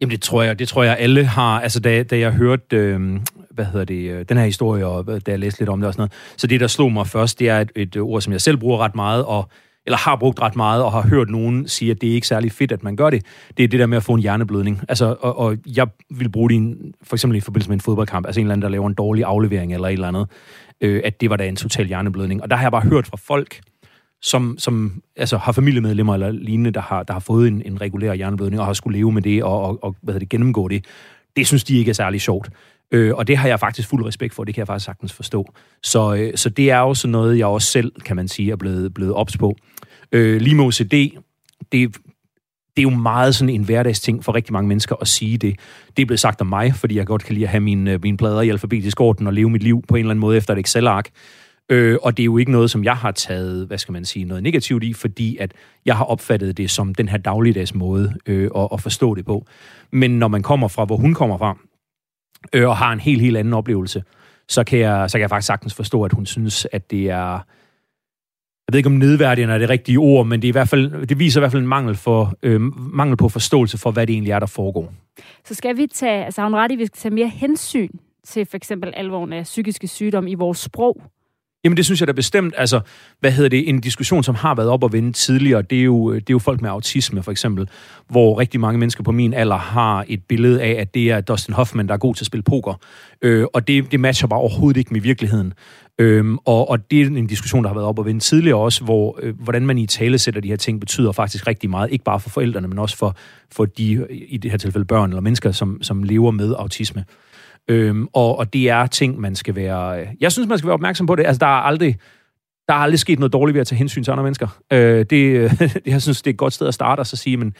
[0.00, 1.60] Jamen det tror jeg, det tror jeg alle har.
[1.60, 3.20] Altså da, da jeg hørte, øh,
[3.58, 5.86] hvad hedder det, øh, den her historie, og øh, da jeg læste lidt om det
[5.86, 8.20] og sådan noget, så det der slog mig først, det er et, et øh, ord,
[8.20, 9.48] som jeg selv bruger ret meget, og
[9.86, 12.52] eller har brugt ret meget, og har hørt nogen sige, at det er ikke særlig
[12.52, 14.80] fedt, at man gør det, det er det der med at få en hjerneblødning.
[14.88, 18.26] Altså, og, og jeg vil bruge det i, for eksempel i forbindelse med en fodboldkamp,
[18.26, 20.26] altså en eller anden, der laver en dårlig aflevering eller et eller andet,
[20.80, 22.42] øh, at det var da en total hjerneblødning.
[22.42, 23.60] Og der har jeg bare hørt fra folk,
[24.22, 28.14] som, som altså, har familiemedlemmer eller lignende, der har, der har fået en, en regulær
[28.14, 30.84] hjerneblødning og har skulle leve med det og, og, og hvad det, gennemgå det.
[31.36, 32.50] Det synes de ikke er særlig sjovt.
[32.92, 35.52] Øh, og det har jeg faktisk fuld respekt for, det kan jeg faktisk sagtens forstå.
[35.82, 38.56] Så, øh, så det er jo sådan noget, jeg også selv, kan man sige, er
[38.56, 39.56] blevet, blevet ops på.
[40.12, 40.92] Øh, lige med OCD,
[41.72, 41.96] det,
[42.76, 45.56] det er jo meget sådan en hverdagsting for rigtig mange mennesker at sige det.
[45.96, 48.02] Det er blevet sagt om mig, fordi jeg godt kan lide at have mine, øh,
[48.02, 50.52] mine plader i alfabetisk orden og leve mit liv på en eller anden måde efter
[50.54, 51.10] et Excel-ark.
[51.68, 54.24] Øh, og det er jo ikke noget, som jeg har taget, hvad skal man sige,
[54.24, 55.52] noget negativt i, fordi at
[55.84, 59.46] jeg har opfattet det som den her dagligdags måde øh, at, at forstå det på.
[59.92, 61.58] Men når man kommer fra, hvor hun kommer fra,
[62.52, 64.04] øh, og har en helt, helt anden oplevelse,
[64.48, 67.44] så kan, jeg, så kan jeg faktisk sagtens forstå, at hun synes, at det er...
[68.68, 71.06] Jeg ved ikke, om nedværdigende er det rigtige ord, men det, er i hvert fald,
[71.06, 74.12] det viser i hvert fald en mangel, for, øh, mangel på forståelse for, hvad det
[74.12, 74.92] egentlig er, der foregår.
[75.44, 77.88] Så skal vi tage, altså har hun ret i, vi skal tage mere hensyn
[78.24, 81.02] til for eksempel alvoren af psykiske sygdomme i vores sprog?
[81.64, 82.54] Jamen det synes jeg da bestemt.
[82.56, 82.80] Altså,
[83.20, 83.68] hvad hedder det?
[83.68, 86.34] En diskussion, som har været op og vende tidligere, det er, jo, øh, det er
[86.34, 87.68] jo folk med autisme for eksempel,
[88.08, 91.54] hvor rigtig mange mennesker på min alder har et billede af, at det er Dustin
[91.54, 92.74] Hoffman, der er god til at spille poker.
[93.22, 95.52] Øh, og det, det matcher bare overhovedet ikke med virkeligheden.
[95.98, 98.84] Øhm, og, og det er en diskussion, der har været op og vende tidligere også,
[98.84, 101.92] hvor øh, hvordan man i tale sætter de her ting, betyder faktisk rigtig meget.
[101.92, 103.16] Ikke bare for forældrene, men også for,
[103.52, 107.04] for de, i det her tilfælde børn eller mennesker, som, som lever med autisme.
[107.68, 110.00] Øhm, og, og det er ting, man skal være...
[110.00, 111.26] Øh, jeg synes, man skal være opmærksom på det.
[111.26, 111.96] Altså, der er aldrig,
[112.68, 114.60] der er aldrig sket noget dårligt ved at tage hensyn til andre mennesker.
[114.72, 115.50] Øh, det,
[115.86, 117.54] jeg synes, det er et godt sted at starte og så sige, men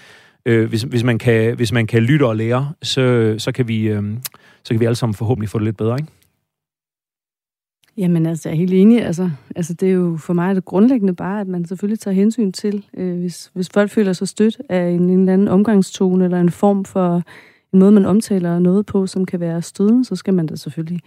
[0.46, 3.82] øh, hvis, hvis, man kan, hvis man kan lytte og lære, så, så, kan vi,
[3.82, 4.02] øh,
[4.64, 6.12] så kan vi alle sammen forhåbentlig få det lidt bedre, ikke?
[7.96, 9.04] Jamen altså, jeg er helt enig.
[9.04, 12.52] Altså, altså, det er jo for mig det grundlæggende bare, at man selvfølgelig tager hensyn
[12.52, 16.40] til, øh, hvis, hvis folk føler sig stødt af en, en eller anden omgangstone eller
[16.40, 17.22] en form for
[17.72, 21.00] en måde, man omtaler noget på, som kan være stødende, så skal man da selvfølgelig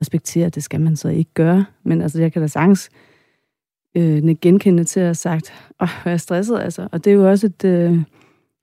[0.00, 1.64] respektere, det skal man så ikke gøre.
[1.82, 2.90] Men altså, jeg kan da sagtens
[3.96, 6.88] øh, genkende til at have sagt, åh, jeg er stresset, altså.
[6.92, 7.64] Og det er jo også et...
[7.64, 7.98] Øh,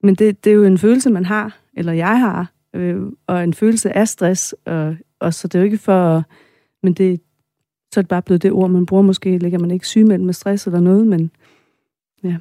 [0.04, 3.54] men det, det er jo en følelse, man har, eller jeg har, øh, og en
[3.54, 6.24] følelse af stress, og, og så det er jo ikke for...
[6.84, 7.22] Men det,
[7.94, 9.04] så er det bare blevet det ord, man bruger.
[9.04, 11.32] Måske ligger man ikke syg med stress eller noget, men
[12.24, 12.38] ja.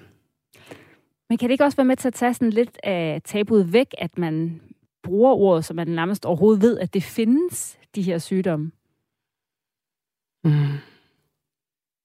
[1.28, 3.86] Men kan det ikke også være med til at tage sådan lidt af tabuet væk,
[3.98, 4.60] at man
[5.02, 8.70] bruger ordet, så man nærmest overhovedet ved, at det findes, de her sygdomme?
[10.44, 10.78] Mm.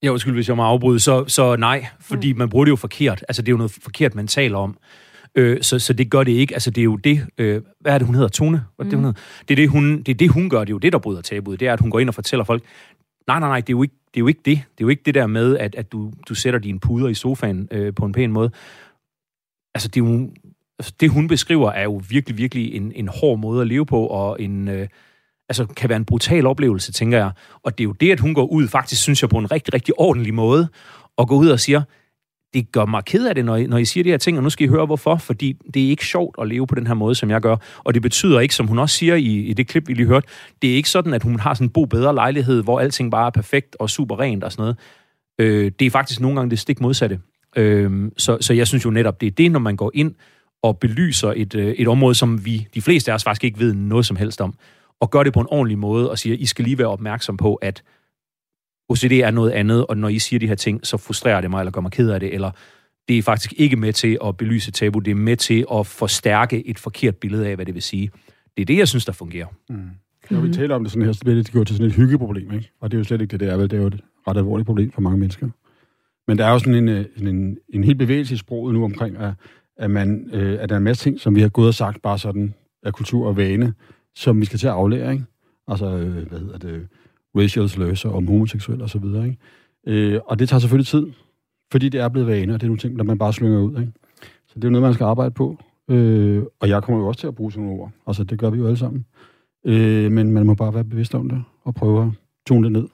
[0.04, 1.00] Ja, undskyld, hvis jeg må afbryde.
[1.00, 3.26] Så, så nej, fordi man bruger det jo forkert.
[3.28, 4.78] Altså, det er jo noget forkert, man taler om.
[5.36, 6.54] Øh, så, så det gør det ikke.
[6.54, 7.28] Altså, det er jo det...
[7.38, 8.30] Øh, hvad er det, hun hedder?
[8.30, 8.64] Tone?
[8.76, 9.22] Hvad er det, hun hedder?
[9.48, 10.60] Det er det, hun, det er det, hun gør.
[10.60, 11.60] Det er jo det, der bryder tabuet.
[11.60, 12.64] Det er, at hun går ind og fortæller folk,
[13.28, 14.20] nej, nej, nej, det er jo ikke det.
[14.20, 14.58] Er jo ikke det.
[14.58, 17.14] det er jo ikke det der med, at, at du, du sætter dine puder i
[17.14, 18.52] sofaen øh, på en pæn måde.
[19.76, 20.30] Altså, det, er jo,
[20.80, 24.08] Altså, det hun beskriver, er jo virkelig, virkelig en, en hård måde at leve på,
[24.08, 24.68] og en...
[24.68, 24.88] Øh,
[25.50, 27.32] altså, kan være en brutal oplevelse, tænker jeg.
[27.64, 29.74] Og det er jo det, at hun går ud, faktisk synes jeg, på en rigtig,
[29.74, 30.68] rigtig ordentlig måde,
[31.18, 31.82] og går ud og siger,
[32.54, 34.44] det gør mig ked af det, når I, når I siger de her ting, og
[34.44, 36.94] nu skal I høre hvorfor, fordi det er ikke sjovt at leve på den her
[36.94, 37.56] måde, som jeg gør.
[37.78, 40.28] Og det betyder ikke, som hun også siger i, i det klip, vi lige hørte,
[40.62, 43.26] det er ikke sådan, at hun har sådan en bo bedre lejlighed, hvor alting bare
[43.26, 44.78] er perfekt og super rent og sådan noget.
[45.40, 47.20] Øh, det er faktisk nogle gange det stik modsatte.
[47.56, 50.16] Øh, så, så jeg synes jo netop, det er det, når man går ind
[50.64, 53.74] og belyser et, øh, et område, som vi, de fleste af os faktisk ikke ved
[53.74, 54.54] noget som helst om,
[55.00, 57.56] og gør det på en ordentlig måde, og siger, I skal lige være opmærksom på,
[57.56, 57.84] at
[58.90, 61.60] OCD er noget andet, og når I siger de her ting, så frustrerer det mig,
[61.60, 62.52] eller gør mig ked af det, eller
[63.08, 66.68] det er faktisk ikke med til at belyse tabu, det er med til at forstærke
[66.68, 68.12] et forkert billede af, hvad det vil sige.
[68.58, 69.48] Det er det, jeg synes, der fungerer.
[69.70, 69.90] Mm.
[70.30, 72.54] Når vi taler om det sådan her, så bliver det, det til sådan et hyggeproblem,
[72.54, 72.72] ikke?
[72.82, 73.70] Og det er jo slet ikke det, det er vel.
[73.70, 75.50] Det er jo et ret alvorligt problem for mange mennesker.
[76.28, 78.84] Men der er jo sådan en, øh, en, en, en helt bevægelse i sproget nu
[78.84, 79.34] omkring, at,
[79.78, 82.02] at, man, øh, at der er en masse ting, som vi har gået og sagt,
[82.02, 82.54] bare sådan
[82.84, 83.74] af kultur og vane,
[84.16, 85.26] som vi skal til at aflære, ikke?
[85.68, 86.88] Altså, øh, hvad hedder det,
[87.36, 89.38] racial slurs om homoseksuelle og så videre, ikke?
[89.88, 91.08] Øh, og det tager selvfølgelig tid,
[91.72, 93.80] fordi det er blevet vane, og det er nogle ting, der man bare slynger ud,
[93.80, 93.92] ikke?
[94.48, 95.58] Så det er noget, man skal arbejde på.
[95.90, 97.92] Øh, og jeg kommer jo også til at bruge sådan nogle ord.
[98.08, 99.06] Altså, det gør vi jo alle sammen.
[99.66, 102.10] Øh, men man må bare være bevidst om det, og prøve at
[102.48, 102.88] tone det ned.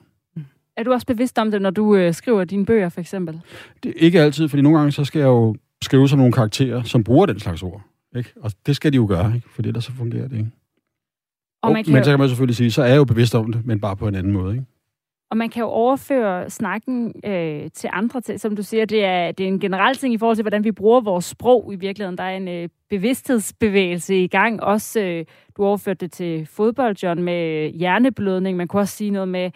[0.76, 3.40] Er du også bevidst om det, når du øh, skriver dine bøger, for eksempel?
[3.82, 5.54] Det ikke altid, fordi nogle gange så skal jeg jo
[5.84, 7.82] skrive som nogle karakterer, som bruger den slags ord.
[8.16, 8.30] Ikke?
[8.40, 9.48] Og det skal de jo gøre, ikke?
[9.48, 10.50] for ellers så fungerer det ikke.
[11.62, 13.34] Og man kan men jo- så kan man selvfølgelig sige, så er jeg jo bevidst
[13.34, 14.52] om det, men bare på en anden måde.
[14.54, 14.64] Ikke?
[15.30, 18.40] Og man kan jo overføre snakken øh, til andre ting.
[18.40, 20.72] Som du siger, det er, det er en generel ting i forhold til, hvordan vi
[20.72, 22.18] bruger vores sprog i virkeligheden.
[22.18, 24.62] Der er en øh, bevidsthedsbevægelse i gang.
[24.62, 25.24] Også, øh,
[25.56, 28.56] du overførte det til fodbold, John, med hjerneblødning.
[28.56, 29.50] Man kunne også sige noget med,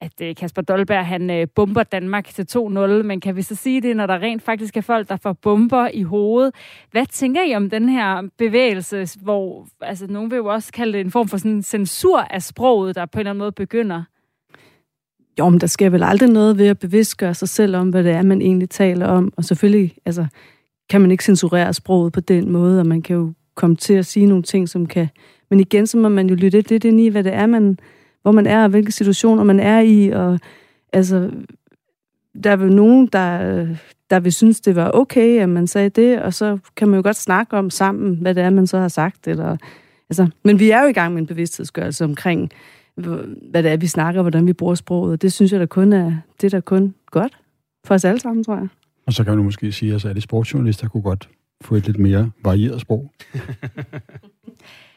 [0.00, 2.58] at øh, Kasper Dolberg, han øh, bomber Danmark til 2-0.
[3.02, 5.88] Men kan vi så sige det, når der rent faktisk er folk, der får bomber
[5.94, 6.54] i hovedet?
[6.90, 11.00] Hvad tænker I om den her bevægelse, hvor altså, nogen vil jo også kalde det
[11.00, 14.02] en form for sådan en censur af sproget, der på en eller anden måde begynder?
[15.38, 18.12] Jo, men der sker vel aldrig noget ved at bevidstgøre sig selv om, hvad det
[18.12, 19.32] er, man egentlig taler om.
[19.36, 20.26] Og selvfølgelig altså,
[20.90, 24.06] kan man ikke censurere sproget på den måde, og man kan jo komme til at
[24.06, 25.08] sige nogle ting, som kan...
[25.50, 27.78] Men igen, så må man jo lytte lidt ind i, hvad det er, man,
[28.28, 30.08] hvor man er, og hvilke situationer man er i.
[30.08, 30.40] Og
[30.92, 31.30] altså,
[32.44, 33.66] der er vel nogen, der,
[34.10, 37.02] der vil synes, det var okay, at man sagde det, og så kan man jo
[37.02, 39.28] godt snakke om sammen, hvad det er, man så har sagt.
[39.28, 39.56] Eller,
[40.10, 42.50] altså, men vi er jo i gang med en bevidsthedsgørelse omkring,
[43.50, 45.12] hvad det er, vi snakker, hvordan vi bruger sproget.
[45.12, 47.38] Og det synes jeg, der kun er, det er da kun godt
[47.84, 48.68] for os alle sammen, tror jeg.
[49.06, 51.28] Og så kan man måske sige, at alle sportsjournalister kunne godt
[51.60, 53.12] få et lidt mere varieret sprog.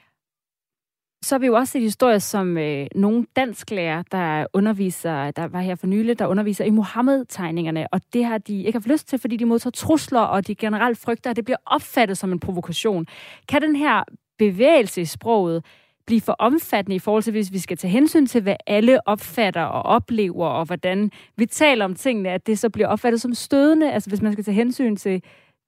[1.26, 5.60] Så har vi jo også set historier som øh, nogle dansklærer, der underviser, der var
[5.62, 9.20] her for nylig, der underviser i Mohammed-tegningerne, og det har de ikke haft lyst til,
[9.20, 13.06] fordi de modtager trusler, og de generelt frygter, at det bliver opfattet som en provokation.
[13.48, 14.04] Kan den her
[14.38, 15.66] bevægelse i sproget
[16.06, 19.64] blive for omfattende i forhold til, hvis vi skal tage hensyn til, hvad alle opfatter
[19.64, 23.92] og oplever, og hvordan vi taler om tingene, at det så bliver opfattet som stødende,
[23.92, 25.24] altså hvis man skal tage hensyn til,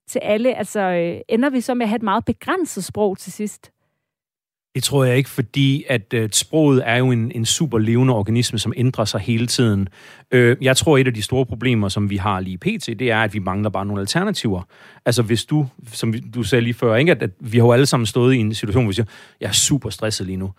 [0.09, 3.31] til alle, altså øh, ender vi så med at have et meget begrænset sprog til
[3.31, 3.72] sidst?
[4.75, 8.59] Det tror jeg ikke, fordi at øh, sproget er jo en, en super levende organisme,
[8.59, 9.87] som ændrer sig hele tiden.
[10.31, 13.17] Øh, jeg tror, et af de store problemer, som vi har lige pt., det er,
[13.19, 14.61] at vi mangler bare nogle alternativer.
[15.05, 17.85] Altså hvis du, som du sagde lige før, ikke, at, at vi har jo alle
[17.85, 19.05] sammen stået i en situation, hvor vi siger,
[19.41, 20.51] jeg er super stresset lige nu.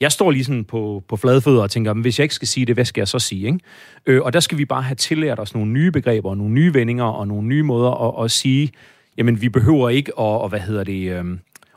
[0.00, 2.66] Jeg står lige sådan på, på fladfødder og tænker, "Men hvis jeg ikke skal sige
[2.66, 3.46] det, hvad skal jeg så sige?
[3.46, 3.58] Ikke?
[4.06, 6.74] Øh, og der skal vi bare have tillært os nogle nye begreber, og nogle nye
[6.74, 8.70] vendinger og nogle nye måder at, at sige,
[9.18, 11.24] jamen vi behøver ikke at, og, hvad hedder det, øh,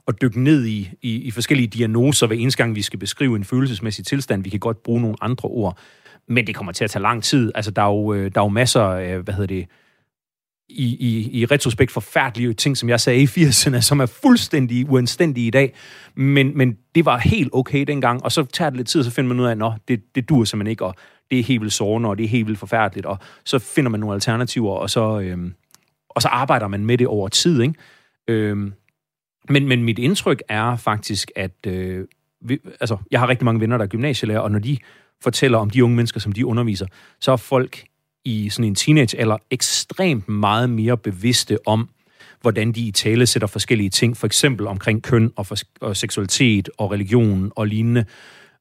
[0.08, 3.44] at dykke ned i, i, i forskellige diagnoser hver eneste gang, vi skal beskrive en
[3.44, 4.44] følelsesmæssig tilstand.
[4.44, 5.78] Vi kan godt bruge nogle andre ord,
[6.28, 7.52] men det kommer til at tage lang tid.
[7.56, 9.68] Altså, der er jo, øh, der er jo masser af, øh, hvad hedder det,
[10.70, 15.48] i, i, i retrospekt forfærdelige ting, som jeg sagde i 80'erne, som er fuldstændig uanstændige
[15.48, 15.74] i dag.
[16.16, 19.12] Men, men det var helt okay dengang, og så tager det lidt tid, og så
[19.12, 20.96] finder man ud af, at det, det dur simpelthen ikke, og
[21.32, 24.00] det er helt vildt sårende, og det er helt vildt forfærdeligt, og så finder man
[24.00, 25.54] nogle alternativer, og så, øhm,
[26.10, 27.62] og så arbejder man med det over tid.
[27.62, 27.74] Ikke?
[28.28, 28.74] Øhm,
[29.50, 32.08] men, men mit indtryk er faktisk, at øh,
[32.42, 34.78] vi, altså, jeg har rigtig mange venner, der er gymnasielærer, og når de
[35.22, 36.88] fortæller om de unge mennesker, som de underviser,
[37.20, 37.84] så er folk
[38.26, 41.90] i sådan en teenage eller ekstremt meget mere bevidste om,
[42.42, 46.70] hvordan de i tale sætter forskellige ting, for eksempel omkring køn og, for, og seksualitet
[46.78, 48.06] og religion og lignende.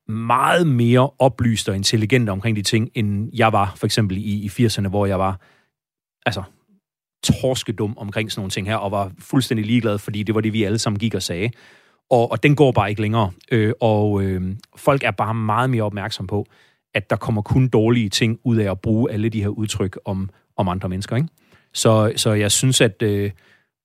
[0.08, 4.48] meget mere oplyst og intelligent omkring de ting, end jeg var for eksempel i, i
[4.48, 5.40] 80'erne, hvor jeg var
[6.26, 6.42] altså
[7.24, 10.64] torskedum omkring sådan nogle ting her, og var fuldstændig ligeglad, fordi det var det, vi
[10.64, 11.50] alle sammen gik og sagde.
[12.10, 13.30] Og, og den går bare ikke længere.
[13.52, 14.42] Øh, og øh,
[14.76, 16.46] folk er bare meget mere opmærksom på,
[16.94, 20.30] at der kommer kun dårlige ting ud af at bruge alle de her udtryk om,
[20.56, 21.16] om andre mennesker.
[21.16, 21.28] Ikke?
[21.74, 23.30] Så, så jeg synes, at øh,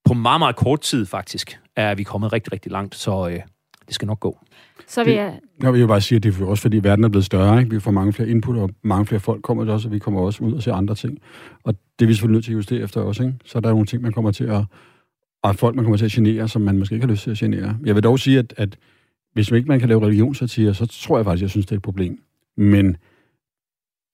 [0.06, 3.40] på meget, meget kort tid faktisk, er vi kommet rigtig, rigtig langt, så øh,
[3.88, 4.40] det skal nok gå.
[4.90, 5.40] Så vil jeg...
[5.62, 7.60] Jeg vil jo bare sige, at det er også fordi verden er blevet større.
[7.60, 7.72] Ikke?
[7.72, 10.22] Vi får mange flere input, og mange flere folk kommer til os, og vi kommer
[10.22, 11.20] også ud og ser andre ting.
[11.64, 13.24] Og det er vi selvfølgelig nødt til at justere efter også.
[13.24, 13.36] Ikke?
[13.46, 14.64] Så er der nogle ting, man kommer til at...
[15.44, 17.38] Og folk, man kommer til at genere, som man måske ikke har lyst til at
[17.38, 17.78] genere.
[17.86, 18.78] Jeg vil dog sige, at, at
[19.34, 21.72] hvis man ikke man kan lave religionssatire, så tror jeg faktisk, at jeg synes, det
[21.72, 22.20] er et problem.
[22.58, 22.98] Men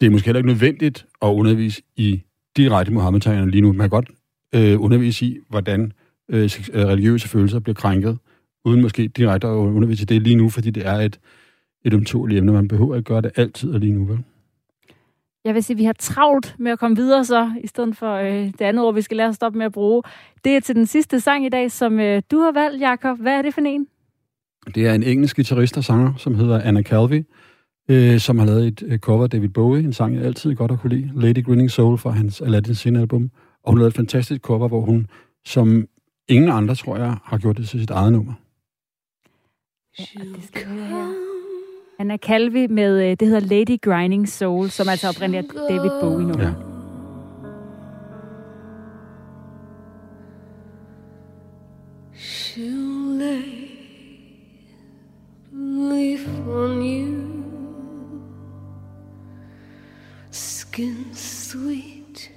[0.01, 2.21] det er måske heller ikke nødvendigt at undervise i
[2.57, 3.73] direkte Mohammed-tegnerne lige nu.
[3.73, 4.09] Man kan godt
[4.55, 5.91] øh, undervise i, hvordan
[6.29, 8.17] øh, øh religiøse følelser bliver krænket,
[8.65, 11.19] uden måske direkte at undervise i det lige nu, fordi det er et,
[11.85, 12.51] et umtåligt emne.
[12.51, 14.19] Man behøver ikke gøre det altid og lige nu, vel?
[15.45, 18.13] Jeg vil sige, at vi har travlt med at komme videre så, i stedet for
[18.13, 20.03] øh, det andet ord, vi skal lære at stoppe med at bruge.
[20.43, 23.19] Det er til den sidste sang i dag, som øh, du har valgt, Jakob.
[23.19, 23.87] Hvad er det for en?
[24.75, 27.23] Det er en engelsk guitarist og sanger, som hedder Anna Calvi,
[27.89, 30.71] øh, som har lavet et øh, cover af David Bowie, en sang, jeg altid godt
[30.71, 33.29] har kunne lide, Lady Grinning Soul fra hans Aladdin Sin album.
[33.63, 35.07] Og hun lavede et fantastisk cover, hvor hun,
[35.45, 35.85] som
[36.27, 38.33] ingen andre, tror jeg, har gjort det til sit eget nummer.
[39.99, 41.13] Ja, det skal her.
[41.99, 46.27] Anna Calvi med, øh, det hedder Lady Grinding Soul, som altså oprindeligt er David Bowie
[46.27, 46.43] nummer.
[46.43, 46.53] Ja.
[52.15, 53.69] She'll lay
[55.51, 57.43] leaf on you
[60.31, 62.31] Skin sweet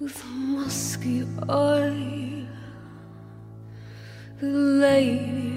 [0.00, 2.46] with musky oil
[4.40, 5.56] The lady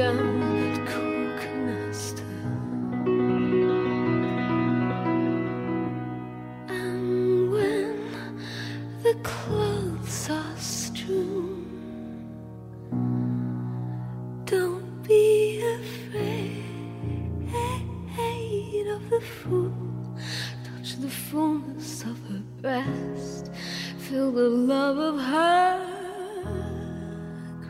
[0.00, 0.30] And
[7.50, 8.38] when
[9.02, 11.66] the clothes are strewn
[14.44, 16.62] Don't be afraid
[18.86, 19.74] of the fool.
[20.62, 23.50] Touch the fullness of her breast.
[23.98, 25.84] Feel the love of her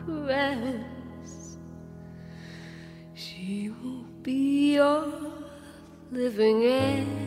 [0.05, 0.98] caress
[6.19, 7.18] living end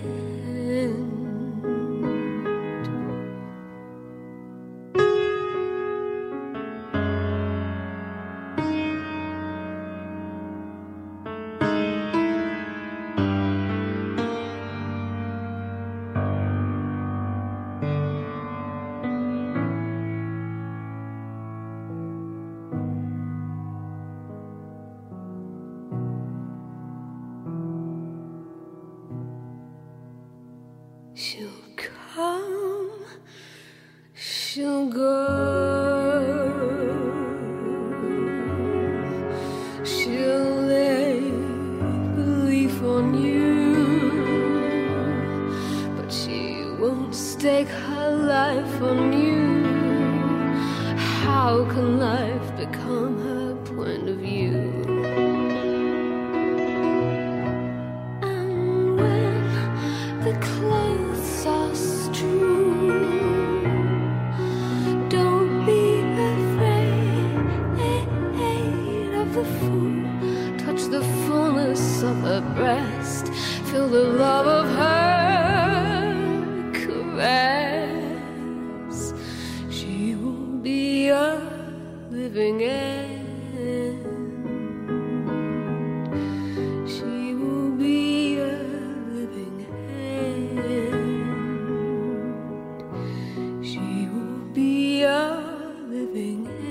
[96.13, 96.62] 被你。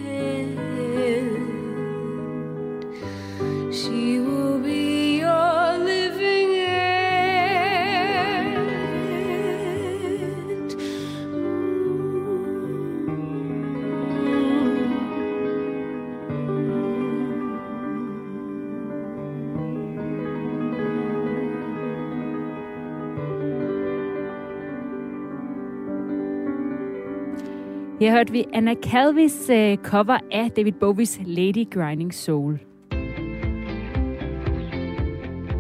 [28.02, 32.60] Her hørte vi Anna Calvis uh, cover af David Bowies Lady Grinding Soul.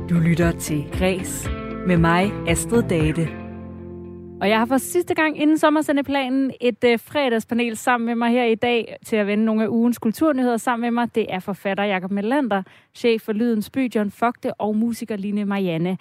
[0.10, 1.50] Du lytter til Græs
[1.88, 3.28] med mig, Astrid Date.
[4.42, 8.44] Og jeg har for sidste gang inden sommersendeplanen et uh, fredagspanel sammen med mig her
[8.44, 11.16] i dag til at vende nogle af ugens kulturnyheder sammen med mig.
[11.16, 12.64] Det er forfatter Jakob Melander,
[12.94, 15.98] chef for Lydens By John Fogte og musiker Line Marianne.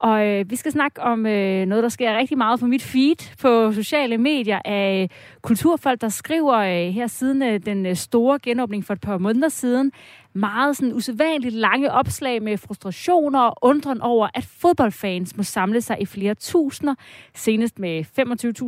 [0.00, 3.36] Og øh, vi skal snakke om øh, noget, der sker rigtig meget på mit feed
[3.40, 5.10] på sociale medier af
[5.42, 9.48] kulturfolk, der skriver øh, her siden øh, den øh, store genåbning for et par måneder
[9.48, 9.92] siden,
[10.32, 15.96] meget sådan usædvanligt lange opslag med frustrationer og undren over, at fodboldfans må samle sig
[16.00, 16.94] i flere tusinder,
[17.34, 18.04] senest med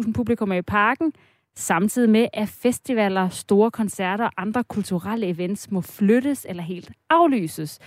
[0.07, 1.13] 25.000 publikummer i parken,
[1.57, 7.79] samtidig med, at festivaler, store koncerter og andre kulturelle events må flyttes eller helt aflyses.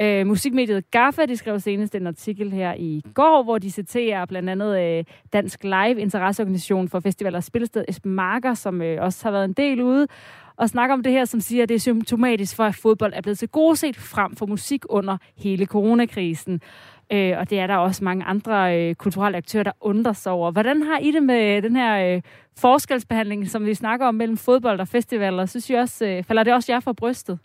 [0.00, 4.50] Øh, musikmediet Gaffa, de skrev senest en artikel her i går, hvor de citerer blandt
[4.50, 9.30] andet øh, Dansk Live Interesseorganisation for Festivaler og Spillested, Esben Marker, som øh, også har
[9.30, 10.06] været en del ude,
[10.56, 13.20] og snakker om det her, som siger, at det er symptomatisk for, at fodbold er
[13.20, 16.60] blevet til gode set frem for musik under hele coronakrisen.
[17.12, 20.50] Øh, og det er der også mange andre øh, kulturelle aktører, der undrer sig over.
[20.50, 22.22] Hvordan har I det med den her øh,
[22.58, 25.46] forskelsbehandling, som vi snakker om mellem fodbold og festivaler?
[25.46, 27.38] Synes I også, øh, falder det også jer fra brystet?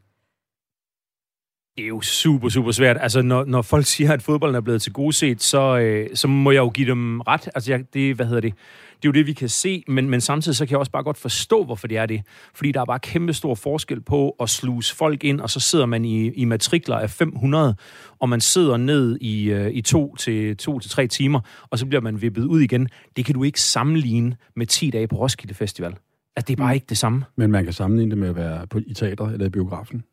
[1.80, 2.98] Det er jo super, super svært.
[3.00, 6.28] Altså, når, når folk siger, at fodbolden er blevet til gode set, så, øh, så
[6.28, 7.50] må jeg jo give dem ret.
[7.56, 8.54] Altså, jeg, det, hvad hedder det?
[8.90, 11.04] Det er jo det, vi kan se, men, men samtidig så kan jeg også bare
[11.04, 12.22] godt forstå, hvorfor det er det.
[12.54, 15.86] Fordi der er bare kæmpe stor forskel på at sluse folk ind, og så sidder
[15.86, 17.76] man i, i matrikler af 500,
[18.20, 21.86] og man sidder ned i, øh, i to, til, to til tre timer, og så
[21.86, 22.90] bliver man vippet ud igen.
[23.16, 25.96] Det kan du ikke sammenligne med 10 dage på Roskilde Festival.
[26.36, 27.24] Altså, det er bare ikke det samme.
[27.36, 30.04] Men man kan sammenligne det med at være på, i teatret eller i biografen.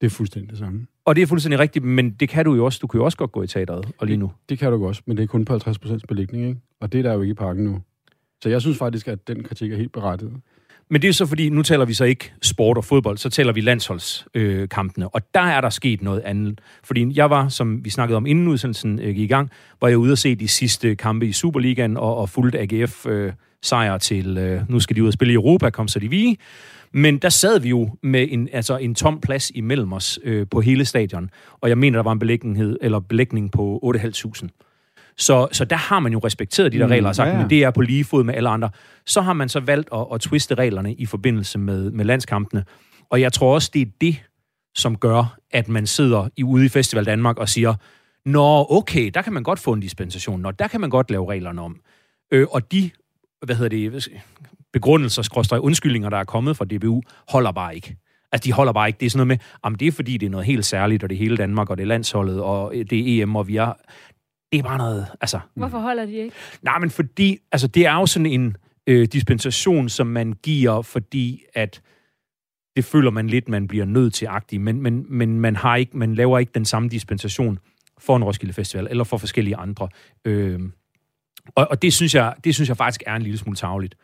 [0.00, 0.86] Det er fuldstændig det samme.
[1.04, 2.78] Og det er fuldstændig rigtigt, men det kan du jo også.
[2.82, 4.32] Du kan jo også godt gå i teateret, og lige nu.
[4.48, 6.60] Det kan du også, men det er kun på 50% belægning, ikke?
[6.80, 7.80] Og det er der jo ikke i parken nu.
[8.42, 10.32] Så jeg synes faktisk, at den kritik er helt berettiget.
[10.90, 13.52] Men det er så fordi, nu taler vi så ikke sport og fodbold, så taler
[13.52, 15.04] vi landsholdskampene.
[15.04, 16.60] Øh, og der er der sket noget andet.
[16.84, 19.98] Fordi jeg var, som vi snakkede om inden udsendelsen øh, gik i gang, var jeg
[19.98, 23.32] ude at se de sidste kampe i Superligaen og, og fulgte AGF øh,
[23.64, 26.36] sejr til, øh, nu skal de ud og spille i Europa, kom så de vige.
[26.92, 30.60] Men der sad vi jo med en, altså en tom plads imellem os øh, på
[30.60, 31.30] hele stadion.
[31.60, 34.48] Og jeg mener, der var en belægning, eller belægning på 8.500.
[35.16, 37.38] Så, så der har man jo respekteret de der regler og sagt, ja.
[37.38, 38.70] men det er på lige fod med alle andre.
[39.06, 42.64] Så har man så valgt at, at twiste reglerne i forbindelse med, med landskampene.
[43.10, 44.16] Og jeg tror også, det er det,
[44.74, 47.74] som gør, at man sidder i, ude i Festival Danmark og siger,
[48.26, 50.40] Nå, okay, der kan man godt få en dispensation.
[50.40, 51.80] Nå, der kan man godt lave reglerne om.
[52.32, 52.90] Øh, og de,
[53.44, 54.08] hvad hedder det,
[54.72, 57.96] begrundelser, skråstrej undskyldninger, der er kommet fra DBU, holder bare ikke.
[58.32, 59.00] Altså, de holder bare ikke.
[59.00, 61.10] Det er sådan noget med, jamen, det er fordi, det er noget helt særligt, og
[61.10, 63.72] det er hele Danmark, og det er landsholdet, og det er EM, og vi er...
[64.52, 65.40] Det er bare noget, altså...
[65.54, 66.36] Hvorfor holder de ikke?
[66.62, 71.42] Nej, men fordi, altså, det er jo sådan en øh, dispensation, som man giver, fordi
[71.54, 71.82] at
[72.76, 75.96] det føler man lidt, man bliver nødt til agtig, men, men, men man, har ikke,
[75.96, 77.58] man laver ikke den samme dispensation
[77.98, 79.88] for en Roskilde Festival, eller for forskellige andre.
[80.24, 80.60] Øh,
[81.54, 83.94] og, og det, synes jeg, det synes jeg faktisk er en lille smule tageligt.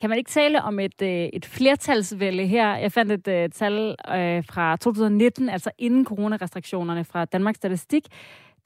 [0.00, 2.76] Kan man ikke tale om et, øh, et flertalsvælge her?
[2.76, 8.06] Jeg fandt et uh, tal uh, fra 2019, altså inden coronarestriktionerne fra Danmarks Statistik,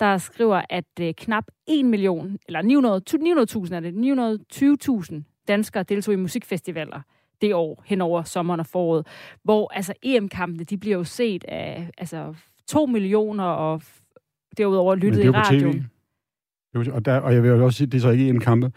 [0.00, 2.62] der skriver, at uh, knap 1 million, eller
[3.12, 7.00] 900.000 900 er det, 920.000 danskere deltog i musikfestivaler
[7.40, 9.06] det år hen over sommeren og foråret,
[9.42, 12.34] hvor altså EM-kampene, de bliver jo set af altså
[12.66, 13.82] 2 millioner og
[14.56, 15.90] derudover lyttet i radioen.
[16.74, 18.72] Og, der, og jeg vil også sige, det er så ikke en kampe,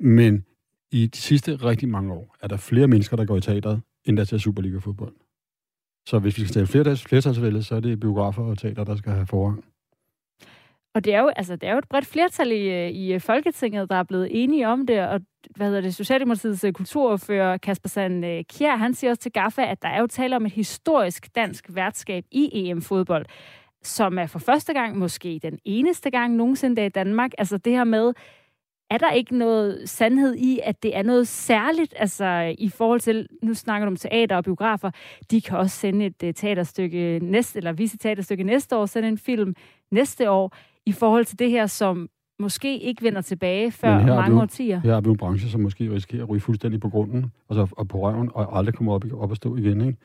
[0.00, 0.44] men
[0.92, 4.16] i de sidste rigtig mange år er der flere mennesker, der går i teateret, end
[4.16, 5.14] der til Superliga-fodbold.
[6.06, 9.26] Så hvis vi skal tale flertalsvældet, så er det biografer og teater, der skal have
[9.26, 9.64] forrang.
[10.94, 13.90] Og det er jo, altså, det er jo et bredt flertal i, i øh, Folketinget,
[13.90, 15.20] der er blevet enige om det, og
[15.56, 19.62] hvad hedder det, Socialdemokratiets øh, kulturfører Kasper Sand øh, Kjær, han siger også til Gaffa,
[19.62, 23.26] at der er jo tale om et historisk dansk værtskab i EM-fodbold,
[23.88, 27.30] som er for første gang, måske den eneste gang nogensinde i Danmark.
[27.38, 28.12] Altså det her med,
[28.90, 33.28] er der ikke noget sandhed i, at det er noget særligt, altså i forhold til,
[33.42, 34.90] nu snakker du om teater og biografer,
[35.30, 39.08] de kan også sende et uh, teaterstykke næste, eller vise et teaterstykke næste år, sende
[39.08, 39.54] en film
[39.90, 42.08] næste år, i forhold til det her, som
[42.38, 44.80] måske ikke vender tilbage før mange vi, årtier.
[44.80, 47.88] Her har vi en branche, som måske risikerer at ryge fuldstændig på grunden, altså og
[47.88, 49.98] på røven, og aldrig kommer op, op og stå igen, ikke?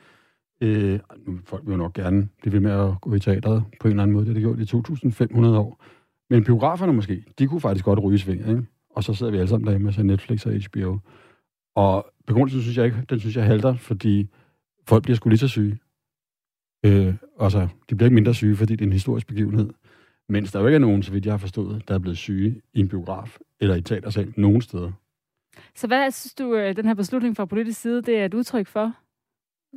[0.60, 1.00] Øh,
[1.44, 4.02] folk vil jo nok gerne blive ved med at gå i teateret på en eller
[4.02, 4.26] anden måde.
[4.26, 5.84] Det har de gjort i 2.500 år.
[6.30, 8.66] Men biograferne måske, de kunne faktisk godt ryge sving, ikke?
[8.90, 10.98] og så sidder vi alle sammen derhjemme og ser Netflix og HBO.
[11.76, 14.28] Og begrundelsen synes jeg ikke, den synes jeg halter, fordi
[14.86, 15.78] folk bliver sgu lige så syge.
[16.86, 19.70] Øh, altså, de bliver ikke mindre syge, fordi det er en historisk begivenhed.
[20.28, 22.62] Mens der jo ikke er nogen, så vidt jeg har forstået, der er blevet syge
[22.74, 24.92] i en biograf eller i teatersal nogen steder.
[25.74, 28.66] Så hvad synes du, øh, den her beslutning fra politisk side, det er et udtryk
[28.66, 28.92] for?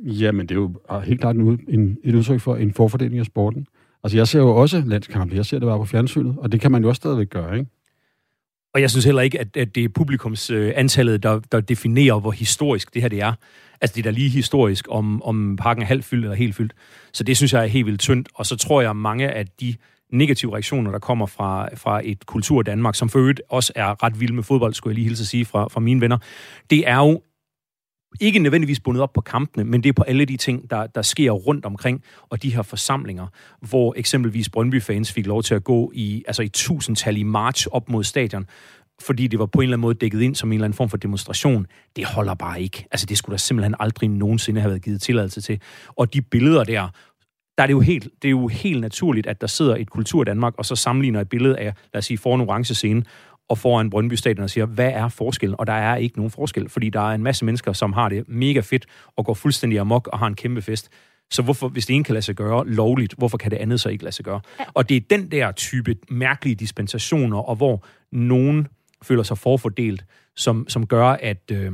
[0.04, 3.26] Jamen, det er jo ah, helt klart en, en, et udtryk for en forfordeling af
[3.26, 3.66] sporten.
[4.02, 5.36] Altså, jeg ser jo også landskampe.
[5.36, 7.70] Jeg ser det bare på fjernsynet, og det kan man jo også stadigvæk gøre, ikke?
[8.74, 12.20] Og jeg synes heller ikke, at, at det er publikums øh, antallet, der, der definerer,
[12.20, 13.32] hvor historisk det her det er.
[13.80, 16.72] Altså, det er da lige historisk, om, om parken er halvt fyldt eller helt fyldt.
[17.12, 18.28] Så det synes jeg er helt vildt tyndt.
[18.34, 19.74] Og så tror jeg, at mange af de
[20.12, 24.20] negative reaktioner, der kommer fra, fra et kultur Danmark, som for øvrigt også er ret
[24.20, 26.18] vild med fodbold, skulle jeg lige hilse at sige fra, fra mine venner,
[26.70, 27.22] det er jo
[28.20, 31.02] ikke nødvendigvis bundet op på kampene, men det er på alle de ting, der, der
[31.02, 33.26] sker rundt omkring, og de her forsamlinger,
[33.60, 37.88] hvor eksempelvis Brøndby-fans fik lov til at gå i, altså i tusindtal i march op
[37.88, 38.46] mod stadion,
[39.00, 40.88] fordi det var på en eller anden måde dækket ind som en eller anden form
[40.88, 41.66] for demonstration.
[41.96, 42.86] Det holder bare ikke.
[42.90, 45.60] Altså, det skulle der simpelthen aldrig nogensinde have været givet tilladelse til.
[45.96, 46.88] Og de billeder der,
[47.58, 50.24] der er det jo helt, det er jo helt naturligt, at der sidder et kultur
[50.24, 53.04] Danmark, og så sammenligner et billede af, lad os sige, foran en orange scene,
[53.48, 55.54] og foran Brøndby Stadion og siger, hvad er forskellen?
[55.58, 58.28] Og der er ikke nogen forskel, fordi der er en masse mennesker, som har det
[58.28, 58.86] mega fedt
[59.16, 60.88] og går fuldstændig amok og har en kæmpe fest.
[61.30, 63.88] Så hvorfor, hvis det ene kan lade sig gøre lovligt, hvorfor kan det andet så
[63.88, 64.40] ikke lade sig gøre?
[64.74, 68.68] Og det er den der type mærkelige dispensationer, og hvor nogen
[69.02, 70.04] føler sig forfordelt,
[70.36, 71.72] som, som gør, at, øh,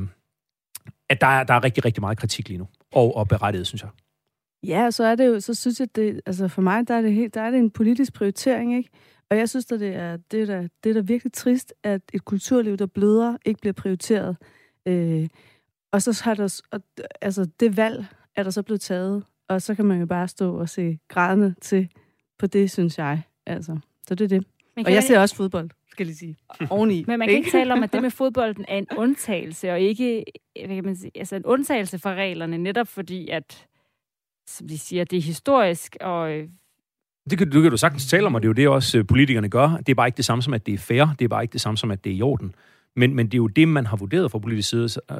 [1.08, 2.68] at der, er, der er rigtig, rigtig meget kritik lige nu.
[2.92, 3.90] Og, og berettiget, synes jeg.
[4.62, 7.12] Ja, så er det jo, så synes jeg, det, altså for mig, der er det,
[7.12, 8.90] helt, der er det en politisk prioritering, ikke?
[9.30, 12.02] Og jeg synes, at det er, det, er der, det er der virkelig trist, at
[12.12, 14.36] et kulturliv, der bløder, ikke bliver prioriteret.
[14.86, 15.28] Øh,
[15.92, 16.80] og så har der, og,
[17.20, 18.06] altså det valg
[18.36, 21.54] er der så blevet taget, og så kan man jo bare stå og se grædende
[21.60, 21.88] til
[22.38, 23.22] på det, synes jeg.
[23.46, 24.46] Altså, så det er det.
[24.86, 26.36] Og jeg ser også fodbold, skal jeg sige,
[26.70, 27.04] oveni.
[27.06, 30.24] Men man kan ikke tale om, at det med fodbolden er en undtagelse, og ikke
[30.66, 33.66] hvad kan man sige, altså en undtagelse fra reglerne, netop fordi, at
[34.46, 36.42] som de siger, det er historisk, og
[37.30, 39.06] det kan, det kan du sagtens tale om, og det er jo det også øh,
[39.06, 39.68] politikerne gør.
[39.76, 41.14] Det er bare ikke det samme som, at det er fair.
[41.18, 42.54] Det er bare ikke det samme som, at det er i orden.
[42.96, 45.16] Men, men det er jo det, man har vurderet fra politisk side, øh,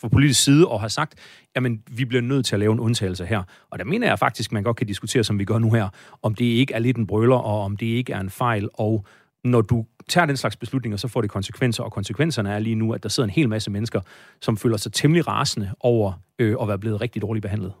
[0.00, 1.14] fra politisk side og har sagt,
[1.56, 3.42] jamen, vi bliver nødt til at lave en undtagelse her.
[3.70, 5.88] Og der mener jeg faktisk, man godt kan diskutere, som vi gør nu her,
[6.22, 9.06] om det ikke er lidt en brøler, og om det ikke er en fejl, og
[9.44, 12.92] når du tager den slags beslutninger, så får det konsekvenser, og konsekvenserne er lige nu,
[12.92, 14.00] at der sidder en hel masse mennesker,
[14.40, 17.72] som føler sig temmelig rasende over øh, at være blevet rigtig dårligt behandlet.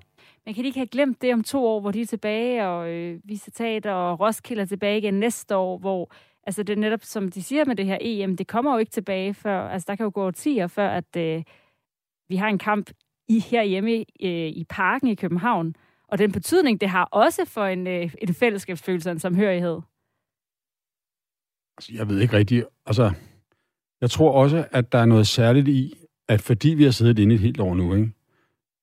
[0.46, 3.20] Man kan ikke have glemt det om to år, hvor de er tilbage, og øh,
[3.24, 6.10] Visitat og Roskilde er tilbage igen næste år, hvor
[6.42, 8.90] altså det er netop, som de siger med det her EM, det kommer jo ikke
[8.90, 11.42] tilbage før, altså der kan jo gå 10 år før, at øh,
[12.28, 12.90] vi har en kamp
[13.28, 13.90] i herhjemme
[14.22, 15.74] øh, i parken i København,
[16.08, 19.80] og den betydning, det har også for en, øh, en fællesskabsfølelse og en samhørighed.
[21.78, 22.66] Altså, jeg ved ikke rigtigt.
[22.86, 23.12] Altså,
[24.00, 25.94] jeg tror også, at der er noget særligt i,
[26.28, 28.12] at fordi vi har siddet inde et helt år nu, ikke?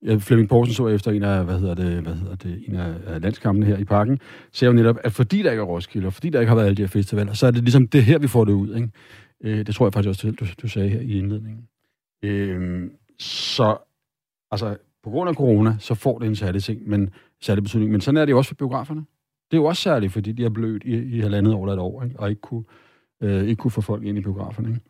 [0.05, 3.21] Ja, Flemming Poulsen så efter en af, hvad hedder det, hvad hedder det, en af
[3.21, 4.19] landskampene her i parken,
[4.51, 6.65] ser jo netop, at fordi der ikke er Roskilde, og fordi der ikke har været
[6.65, 8.75] alle de her festivaler, så er det ligesom det her, vi får det ud.
[8.75, 8.89] Ikke?
[9.43, 11.67] Øh, det tror jeg faktisk også, du, du sagde her i indledningen.
[12.23, 12.89] Øh,
[13.19, 13.77] så
[14.51, 17.09] altså, på grund af corona, så får det en særlig ting, men
[17.41, 17.91] særlig betydning.
[17.91, 19.05] Men sådan er det jo også for biograferne.
[19.51, 21.79] Det er jo også særligt, fordi de har blødt i, i halvandet år eller et
[21.79, 22.19] år, ikke?
[22.19, 22.63] og ikke kunne,
[23.21, 24.69] øh, ikke kunne få folk ind i biograferne.
[24.69, 24.81] Ikke?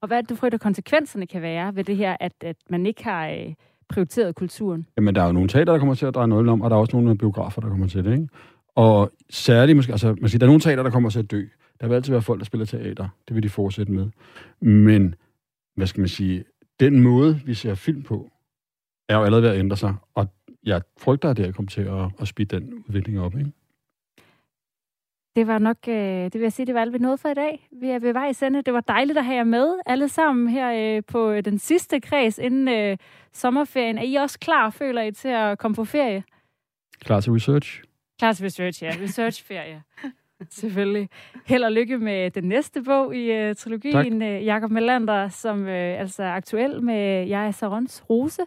[0.00, 2.86] Og hvad er det, du frygter, konsekvenserne kan være ved det her, at, at man
[2.86, 3.28] ikke har...
[3.28, 3.54] Øh
[3.88, 4.86] prioriteret kulturen?
[4.96, 6.76] Jamen, der er jo nogle teater, der kommer til at dreje noget om, og der
[6.76, 8.28] er også nogle biografer, der kommer til det, ikke?
[8.74, 11.44] Og særligt, måske, altså, man siger, der er nogle teater, der kommer til at dø.
[11.80, 13.08] Der vil altid være folk, der spiller teater.
[13.28, 14.08] Det vil de fortsætte med.
[14.60, 15.14] Men,
[15.76, 16.44] hvad skal man sige,
[16.80, 18.30] den måde, vi ser film på,
[19.08, 19.94] er jo allerede ved at ændre sig.
[20.14, 20.28] Og
[20.64, 23.52] jeg frygter, at det er kommet til at, at speede den udvikling op, ikke?
[25.36, 27.34] Det var nok, øh, det vil jeg sige, det var alt vi nåede for i
[27.34, 27.68] dag.
[27.80, 28.62] Vi er ved vej sende.
[28.62, 32.38] Det var dejligt at have jer med alle sammen her øh, på den sidste kreds
[32.38, 32.96] inden øh,
[33.32, 33.98] sommerferien.
[33.98, 36.24] Er I også klar, føler I, til at komme på ferie?
[37.04, 37.82] Klar til research?
[38.18, 38.92] Klar til research, ja.
[39.02, 39.82] Researchferie.
[40.50, 41.08] Selvfølgelig.
[41.46, 46.00] Held og lykke med den næste bog i uh, trilogien, uh, Jakob Melander, som uh,
[46.00, 48.42] altså er aktuel med Jeg er Sarons Rose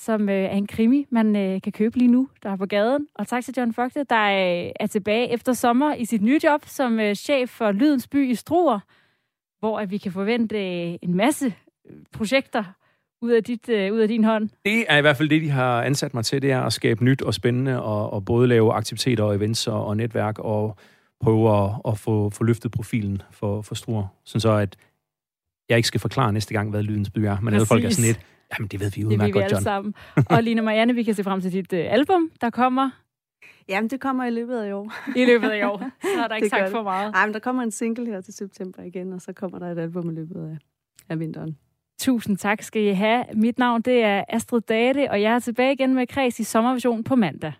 [0.00, 3.06] som øh, er en krimi, man øh, kan købe lige nu, der er på gaden.
[3.14, 6.66] Og tak til John Fogte, der øh, er tilbage efter sommer i sit nye job
[6.66, 8.80] som øh, chef for Lydens By i Struer,
[9.58, 11.46] hvor at vi kan forvente øh, en masse
[11.90, 12.64] øh, projekter
[13.22, 14.48] ud af, dit, øh, ud af din hånd.
[14.64, 17.04] Det er i hvert fald det, de har ansat mig til, det er at skabe
[17.04, 20.76] nyt og spændende, og, og både lave aktiviteter og events og, og netværk, og
[21.20, 24.06] prøve at, at få, få løftet profilen for, for Struer.
[24.24, 24.76] Sådan så, at
[25.68, 28.04] jeg ikke skal forklare næste gang, hvad Lydens By er, men alle folk er sådan
[28.04, 28.20] lidt,
[28.58, 29.54] Jamen, det ved vi udmærket godt, John.
[29.54, 29.94] alle sammen.
[30.30, 32.90] Og Line Marianne, vi kan se frem til dit uh, album, der kommer.
[33.68, 34.92] Jamen, det kommer i løbet af i år.
[35.16, 35.78] I løbet af i år.
[36.14, 37.12] Så er der ikke sagt for meget.
[37.12, 39.78] Nej, men der kommer en single her til september igen, og så kommer der et
[39.78, 40.58] album i løbet af,
[41.08, 41.56] af vinteren.
[42.00, 43.24] Tusind tak skal I have.
[43.34, 47.04] Mit navn det er Astrid Date, og jeg er tilbage igen med Kreds i sommervision
[47.04, 47.52] på mandag.